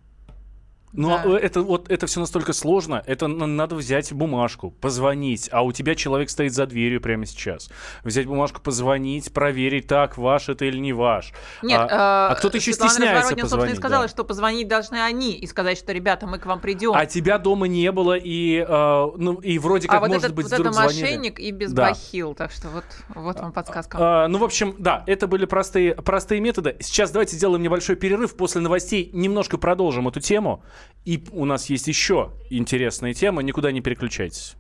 Но 0.93 1.21
да. 1.23 1.39
это 1.39 1.61
вот 1.61 1.89
это 1.89 2.05
все 2.05 2.19
настолько 2.19 2.53
сложно. 2.53 3.03
Это 3.07 3.27
надо 3.27 3.75
взять 3.75 4.13
бумажку, 4.13 4.71
позвонить, 4.71 5.49
а 5.51 5.63
у 5.63 5.71
тебя 5.71 5.95
человек 5.95 6.29
стоит 6.29 6.53
за 6.53 6.67
дверью 6.67 7.01
прямо 7.01 7.25
сейчас. 7.25 7.69
Взять 8.03 8.27
бумажку, 8.27 8.61
позвонить, 8.61 9.33
проверить, 9.33 9.87
так 9.87 10.17
ваш 10.17 10.49
это 10.49 10.65
или 10.65 10.77
не 10.77 10.93
ваш. 10.93 11.33
Нет, 11.63 11.79
а, 11.91 12.29
а 12.29 12.35
кто-то 12.35 12.57
еще 12.57 12.73
стесняется 12.73 13.35
позвонить. 13.35 13.49
собственно, 13.49 13.73
и 13.73 13.75
сказала, 13.75 14.03
да. 14.03 14.09
что 14.09 14.23
позвонить 14.23 14.67
должны 14.67 14.97
они 14.97 15.33
и 15.33 15.47
сказать, 15.47 15.79
что 15.79 15.91
ребята, 15.93 16.27
мы 16.27 16.37
к 16.37 16.45
вам 16.45 16.59
придем. 16.59 16.93
А 16.93 17.05
тебя 17.07 17.39
дома 17.39 17.67
не 17.67 17.91
было 17.91 18.15
и 18.15 18.63
э, 18.67 19.11
ну 19.17 19.33
и 19.35 19.57
вроде 19.57 19.87
как 19.87 19.97
а 19.97 19.99
вот 20.01 20.09
может 20.09 20.25
этот, 20.25 20.35
быть 20.35 20.45
вот 20.45 20.53
вдруг 20.53 20.73
это 20.73 20.83
мошенник 20.83 21.39
и 21.39 21.51
без 21.51 21.73
да. 21.73 21.89
бахил, 21.89 22.35
так 22.35 22.51
что 22.51 22.69
вот 22.69 22.85
вот 23.15 23.39
вам 23.39 23.51
подсказка. 23.51 23.97
А, 23.99 24.27
ну 24.27 24.37
в 24.37 24.43
общем, 24.43 24.75
да, 24.77 25.03
это 25.07 25.25
были 25.25 25.45
простые 25.45 25.95
простые 25.95 26.39
методы. 26.39 26.77
Сейчас 26.79 27.09
давайте 27.09 27.35
сделаем 27.35 27.63
небольшой 27.63 27.95
перерыв 27.95 28.35
после 28.35 28.61
новостей, 28.61 29.09
немножко 29.11 29.57
продолжим 29.57 30.07
эту 30.07 30.19
тему 30.19 30.63
и 31.05 31.23
у 31.31 31.45
нас 31.45 31.69
есть 31.69 31.87
еще 31.87 32.31
интересная 32.49 33.13
тема. 33.13 33.41
Никуда 33.43 33.71
не 33.71 33.81
переключайтесь. 33.81 34.55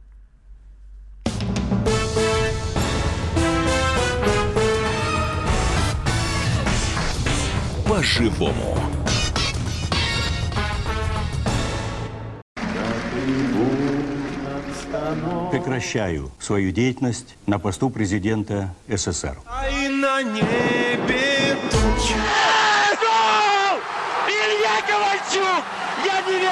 По-живому. 7.87 8.77
Прекращаю 15.51 16.31
свою 16.39 16.71
деятельность 16.71 17.35
на 17.45 17.59
посту 17.59 17.89
президента 17.89 18.73
СССР. 18.87 19.37
А 19.45 19.69
и 19.69 19.87
на 19.87 20.23
небе 20.23 20.62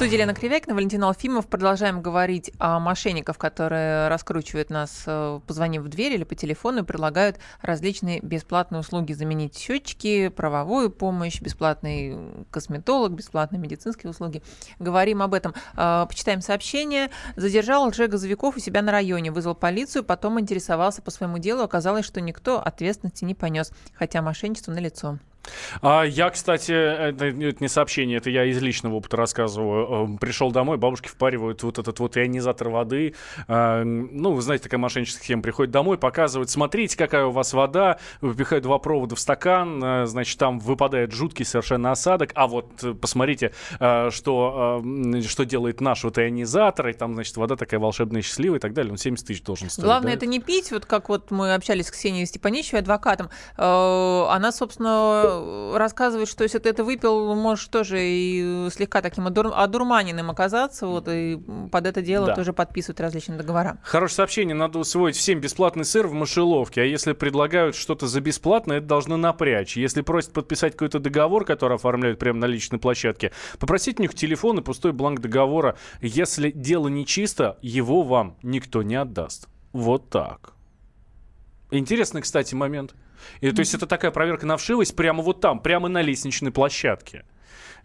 Студии 0.00 0.16
Лена 0.16 0.32
Кривякина, 0.32 0.74
Валентин 0.74 1.04
Алфимов. 1.04 1.46
Продолжаем 1.46 2.00
говорить 2.00 2.52
о 2.58 2.80
мошенниках, 2.80 3.36
которые 3.36 4.08
раскручивают 4.08 4.70
нас, 4.70 5.02
э, 5.04 5.40
позвонив 5.46 5.82
в 5.82 5.88
дверь 5.88 6.14
или 6.14 6.24
по 6.24 6.34
телефону 6.34 6.80
и 6.80 6.84
предлагают 6.84 7.38
различные 7.60 8.18
бесплатные 8.20 8.80
услуги. 8.80 9.12
Заменить 9.12 9.58
счетчики, 9.58 10.28
правовую 10.28 10.90
помощь, 10.90 11.42
бесплатный 11.42 12.16
косметолог, 12.50 13.12
бесплатные 13.12 13.60
медицинские 13.60 14.08
услуги. 14.08 14.42
Говорим 14.78 15.20
об 15.20 15.34
этом. 15.34 15.52
Э, 15.76 16.06
почитаем 16.08 16.40
сообщение. 16.40 17.10
Задержал 17.36 17.86
лжегазовиков 17.86 18.56
у 18.56 18.58
себя 18.58 18.80
на 18.80 18.92
районе, 18.92 19.30
вызвал 19.30 19.54
полицию, 19.54 20.02
потом 20.02 20.40
интересовался 20.40 21.02
по 21.02 21.10
своему 21.10 21.36
делу. 21.36 21.62
Оказалось, 21.62 22.06
что 22.06 22.22
никто 22.22 22.58
ответственности 22.58 23.26
не 23.26 23.34
понес, 23.34 23.70
хотя 23.92 24.22
мошенничество 24.22 24.72
налицо. 24.72 25.18
А 25.82 26.02
я, 26.02 26.30
кстати, 26.30 26.72
это, 26.72 27.26
это 27.26 27.56
не 27.60 27.68
сообщение, 27.68 28.18
это 28.18 28.30
я 28.30 28.44
из 28.44 28.60
личного 28.60 28.94
опыта 28.94 29.16
рассказываю. 29.16 30.04
Эм, 30.04 30.18
пришел 30.18 30.50
домой, 30.50 30.76
бабушки 30.76 31.08
впаривают 31.08 31.62
вот 31.62 31.78
этот 31.78 31.98
вот 32.00 32.16
ионизатор 32.16 32.68
воды. 32.68 33.14
А, 33.48 33.82
ну, 33.84 34.32
вы 34.32 34.42
знаете, 34.42 34.64
такая 34.64 34.78
мошенническая 34.78 35.24
схема. 35.24 35.42
Приходит 35.42 35.72
домой, 35.72 35.98
показывает, 35.98 36.50
смотрите, 36.50 36.96
какая 36.96 37.26
у 37.26 37.30
вас 37.30 37.52
вода. 37.52 37.98
Выпихают 38.20 38.64
два 38.64 38.78
провода 38.78 39.14
в 39.14 39.20
стакан, 39.20 39.82
э, 39.82 40.06
значит, 40.06 40.38
там 40.38 40.58
выпадает 40.58 41.12
жуткий 41.12 41.44
совершенно 41.44 41.92
осадок. 41.92 42.32
А 42.34 42.46
вот 42.46 42.66
э, 42.82 42.94
посмотрите, 42.94 43.52
э, 43.78 44.10
что, 44.10 44.82
что 45.26 45.44
делает 45.44 45.80
наш 45.80 46.04
вот 46.04 46.18
ионизатор. 46.18 46.88
И 46.88 46.92
там, 46.92 47.14
значит, 47.14 47.36
вода 47.36 47.56
такая 47.56 47.80
волшебная, 47.80 48.22
счастливая 48.22 48.58
и 48.58 48.60
так 48.60 48.72
далее. 48.72 48.92
Он 48.92 48.98
70 48.98 49.26
тысяч 49.26 49.42
должен 49.42 49.70
стоить. 49.70 49.84
Главное, 49.84 50.12
да? 50.12 50.16
это 50.16 50.26
не 50.26 50.40
пить. 50.40 50.70
Вот 50.72 50.86
как 50.86 51.08
вот 51.08 51.30
мы 51.30 51.54
общались 51.54 51.86
с 51.86 51.90
Ксенией 51.90 52.26
Степаничевой, 52.26 52.80
адвокатом. 52.80 53.30
Она, 53.56 54.52
собственно, 54.52 55.39
рассказывает, 55.76 56.28
что 56.28 56.44
если 56.44 56.58
ты 56.58 56.68
это 56.68 56.84
выпил, 56.84 57.34
можешь 57.34 57.66
тоже 57.68 57.98
и 58.00 58.68
слегка 58.70 59.02
таким 59.02 59.26
одур... 59.26 59.52
одурманенным 59.54 60.30
оказаться, 60.30 60.86
вот, 60.86 61.08
и 61.08 61.40
под 61.70 61.86
это 61.86 62.02
дело 62.02 62.26
да. 62.26 62.34
тоже 62.34 62.52
подписывают 62.52 63.00
различные 63.00 63.38
договора. 63.38 63.78
Хорошее 63.82 64.16
сообщение, 64.16 64.54
надо 64.54 64.78
усвоить 64.78 65.16
всем 65.16 65.40
бесплатный 65.40 65.84
сыр 65.84 66.06
в 66.06 66.12
мышеловке, 66.12 66.82
а 66.82 66.84
если 66.84 67.12
предлагают 67.12 67.76
что-то 67.76 68.06
за 68.06 68.20
бесплатно, 68.20 68.74
это 68.74 68.86
должно 68.86 69.16
напрячь. 69.16 69.76
Если 69.76 70.02
просят 70.02 70.32
подписать 70.32 70.72
какой-то 70.72 70.98
договор, 70.98 71.44
который 71.44 71.76
оформляют 71.76 72.18
прямо 72.18 72.40
на 72.40 72.46
личной 72.46 72.78
площадке, 72.78 73.32
попросите 73.58 73.98
у 73.98 74.02
них 74.02 74.14
телефон 74.14 74.58
и 74.58 74.62
пустой 74.62 74.92
бланк 74.92 75.20
договора. 75.20 75.76
Если 76.00 76.50
дело 76.50 76.88
нечисто, 76.88 77.58
его 77.62 78.02
вам 78.02 78.36
никто 78.42 78.82
не 78.82 78.96
отдаст. 78.96 79.48
Вот 79.72 80.10
так. 80.10 80.54
Интересный, 81.70 82.22
кстати, 82.22 82.54
момент. 82.54 82.94
И, 83.40 83.50
то 83.52 83.60
есть 83.60 83.74
это 83.74 83.86
такая 83.86 84.10
проверка 84.10 84.46
на 84.46 84.56
вшивость 84.56 84.96
прямо 84.96 85.22
вот 85.22 85.40
там, 85.40 85.60
прямо 85.60 85.88
на 85.88 86.02
лестничной 86.02 86.50
площадке 86.50 87.24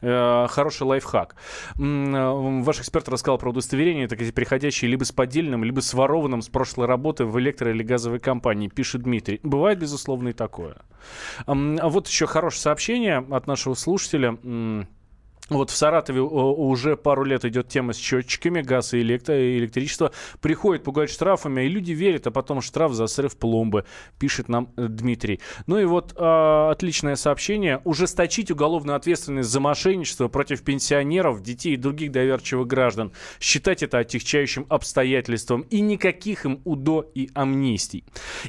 э, 0.02 0.48
хороший 0.50 0.84
лайфхак. 0.84 1.36
Э, 1.78 2.32
ваш 2.62 2.80
эксперт 2.80 3.08
рассказал 3.10 3.38
про 3.38 3.50
удостоверение, 3.50 4.08
так 4.08 4.20
переходящие 4.20 4.90
либо 4.90 5.04
с 5.04 5.12
поддельным, 5.12 5.64
либо 5.64 5.82
с 5.82 5.94
ворованным 5.94 6.42
с 6.42 6.50
прошлой 6.50 6.88
работы 6.88 7.26
в 7.26 7.38
электро- 7.38 7.72
или 7.72 7.84
газовой 7.84 8.20
компании, 8.20 8.68
пишет 8.68 9.04
Дмитрий. 9.04 9.40
Бывает, 9.44 9.80
безусловно, 9.80 10.30
и 10.30 10.34
такое. 10.34 10.78
А 11.46 11.54
вот 11.54 12.08
еще 12.08 12.26
хорошее 12.26 12.62
сообщение 12.62 13.26
от 13.30 13.48
нашего 13.48 13.74
слушателя. 13.76 14.38
Вот 15.50 15.70
в 15.70 15.76
Саратове 15.76 16.22
уже 16.22 16.98
пару 16.98 17.24
лет 17.24 17.46
идет 17.46 17.68
тема 17.68 17.94
с 17.94 17.98
счетчиками 17.98 18.62
газа 18.62 18.98
и 18.98 19.02
электро 19.02 19.36
электричества. 19.58 20.12
Приходит 20.42 20.84
пугать 20.84 21.12
штрафами, 21.12 21.62
и 21.62 21.70
люди 21.70 21.92
верят, 21.92 22.26
а 22.26 22.32
потом 22.32 22.62
штраф 22.62 22.94
за 22.94 23.06
срыв 23.06 23.38
пломбы, 23.38 23.86
пишет 24.18 24.50
нам 24.50 24.74
э, 24.76 24.88
Дмитрий. 24.88 25.40
Ну 25.68 25.78
и 25.78 25.86
вот 25.86 26.16
э, 26.18 26.70
отличное 26.72 27.16
сообщение. 27.16 27.80
Ужесточить 27.84 28.50
уголовную 28.50 28.96
ответственность 28.96 29.50
за 29.50 29.60
мошенничество 29.60 30.30
против 30.30 30.64
пенсионеров, 30.64 31.44
детей 31.44 31.76
и 31.76 31.78
других 31.78 32.12
доверчивых 32.12 32.66
граждан. 32.66 33.12
Считать 33.40 33.84
это 33.84 34.00
отягчающим 34.00 34.66
обстоятельством 34.70 35.62
и 35.70 35.80
никаких 35.80 36.46
им 36.46 36.62
УДО 36.66 37.06
и 37.14 37.30
амнистий. 37.36 38.04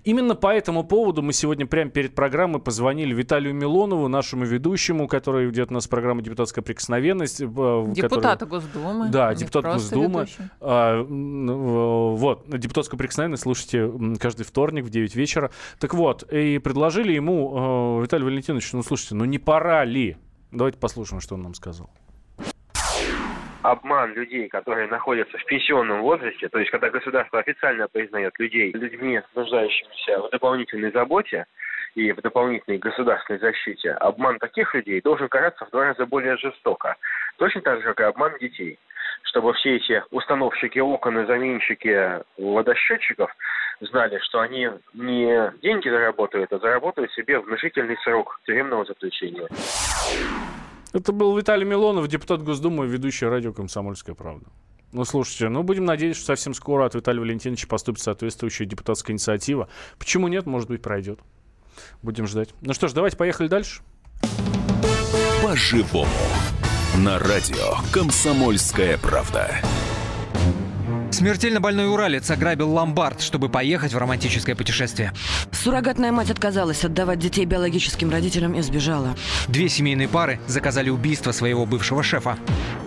Именно 0.05 0.35
по 0.35 0.55
этому 0.55 0.83
поводу 0.83 1.21
мы 1.21 1.35
сегодня 1.35 1.67
прямо 1.67 1.91
перед 1.91 2.15
программой 2.15 2.63
позвонили 2.63 3.13
Виталию 3.13 3.53
Милонову, 3.53 4.09
нашему 4.09 4.47
ведущему, 4.47 5.09
который 5.09 5.45
ведет 5.45 5.71
у 5.71 5.75
нас 5.75 5.87
программа 5.87 6.23
«Депутатская 6.23 6.63
прикосновенность» 6.65 6.86
неприкосновенность. 6.87 7.41
Депутата 7.41 8.47
который... 8.47 8.61
Госдумы. 8.61 9.09
Да, 9.11 9.35
депутат 9.35 9.65
Госдумы. 9.65 10.27
А, 10.61 11.03
вот, 11.03 12.49
депутатскую 12.49 12.99
прикосновенность 12.99 13.43
слушайте 13.43 13.91
каждый 14.21 14.45
вторник 14.45 14.85
в 14.85 14.91
9 14.91 15.15
вечера. 15.15 15.51
Так 15.81 15.95
вот, 15.95 16.23
и 16.33 16.59
предложили 16.59 17.13
ему, 17.13 17.99
э, 18.01 18.03
Виталий 18.05 18.25
Валентинович, 18.25 18.73
ну 18.73 18.83
слушайте, 18.83 19.15
ну 19.15 19.25
не 19.25 19.39
пора 19.39 19.85
ли? 19.85 20.17
Давайте 20.53 20.79
послушаем, 20.79 21.21
что 21.21 21.35
он 21.35 21.43
нам 21.43 21.55
сказал 21.55 21.91
обман 23.63 24.15
людей, 24.15 24.49
которые 24.49 24.87
находятся 24.87 25.37
в 25.39 25.45
пенсионном 25.45 26.03
возрасте, 26.03 26.49
то 26.49 26.59
есть 26.61 26.71
когда 26.71 26.89
государство 26.89 27.41
официально 27.41 27.89
признает 27.89 28.33
людей 28.39 28.71
людьми, 28.73 29.21
нуждающимися 29.35 30.21
в 30.21 30.31
дополнительной 30.31 30.93
заботе, 30.93 31.47
и 31.97 32.13
в 32.13 32.21
дополнительной 32.21 32.79
государственной 32.79 33.41
защите, 33.41 33.91
обман 33.93 34.39
таких 34.39 34.75
людей 34.75 35.01
должен 35.01 35.29
караться 35.29 35.65
в 35.65 35.71
два 35.71 35.87
раза 35.87 36.05
более 36.05 36.37
жестоко. 36.37 36.95
Точно 37.39 37.63
так 37.63 37.81
же, 37.81 37.87
как 37.87 38.01
и 38.01 38.05
обман 38.05 38.33
детей. 38.39 38.79
Чтобы 39.23 39.55
все 39.55 39.77
эти 39.77 40.03
установщики 40.11 40.79
окон 40.79 41.19
и 41.19 41.27
заменщики 41.27 42.23
водосчетчиков 42.37 43.35
знали, 43.81 44.19
что 44.25 44.41
они 44.41 44.69
не 44.93 45.53
деньги 45.63 45.89
заработают, 45.89 46.53
а 46.53 46.59
заработают 46.59 47.11
себе 47.13 47.41
внушительный 47.41 47.97
срок 48.05 48.41
тюремного 48.47 48.85
заключения. 48.85 49.49
Это 50.93 51.13
был 51.13 51.37
Виталий 51.37 51.65
Милонов, 51.65 52.09
депутат 52.09 52.43
Госдумы, 52.43 52.87
ведущий 52.87 53.27
радио 53.27 53.55
«Комсомольская 53.55 54.15
правда». 54.15 54.47
Ну, 54.93 55.05
слушайте, 55.05 55.49
ну, 55.49 55.63
будем 55.63 55.87
надеяться, 55.87 56.21
что 56.21 56.37
совсем 56.37 56.55
скоро 56.55 56.85
от 56.85 56.95
Виталия 56.95 57.21
Валентиновича 57.21 57.67
поступит 57.69 58.01
соответствующая 58.01 58.67
депутатская 58.67 59.15
инициатива. 59.15 59.69
Почему 59.99 60.29
нет? 60.29 60.47
Может 60.47 60.69
быть, 60.69 60.83
пройдет. 60.83 61.21
Будем 62.03 62.27
ждать. 62.27 62.51
Ну 62.61 62.75
что 62.75 62.89
ж, 62.89 62.93
давайте 62.93 63.17
поехали 63.17 63.49
дальше. 63.49 63.83
По-живому. 65.43 66.09
На 66.99 67.19
радио 67.19 67.77
«Комсомольская 67.93 68.99
правда». 68.99 69.51
Смертельно 71.11 71.61
больной 71.61 71.89
уралец 71.89 72.31
ограбил 72.31 72.71
ломбард, 72.71 73.21
чтобы 73.21 73.49
поехать 73.49 73.95
в 73.95 73.99
романтическое 73.99 74.55
путешествие. 74.55 75.13
Суррогатная 75.51 76.13
мать 76.13 76.31
отказалась 76.31 76.85
отдавать 76.85 77.19
детей 77.19 77.47
биологическим 77.47 78.11
родителям 78.11 78.55
и 78.55 78.61
сбежала. 78.61 79.17
Две 79.49 79.69
семейные 79.69 80.09
пары 80.09 80.41
заказали 80.47 80.91
убийство 80.91 81.33
своего 81.33 81.65
бывшего 81.65 82.03
шефа. 82.03 82.37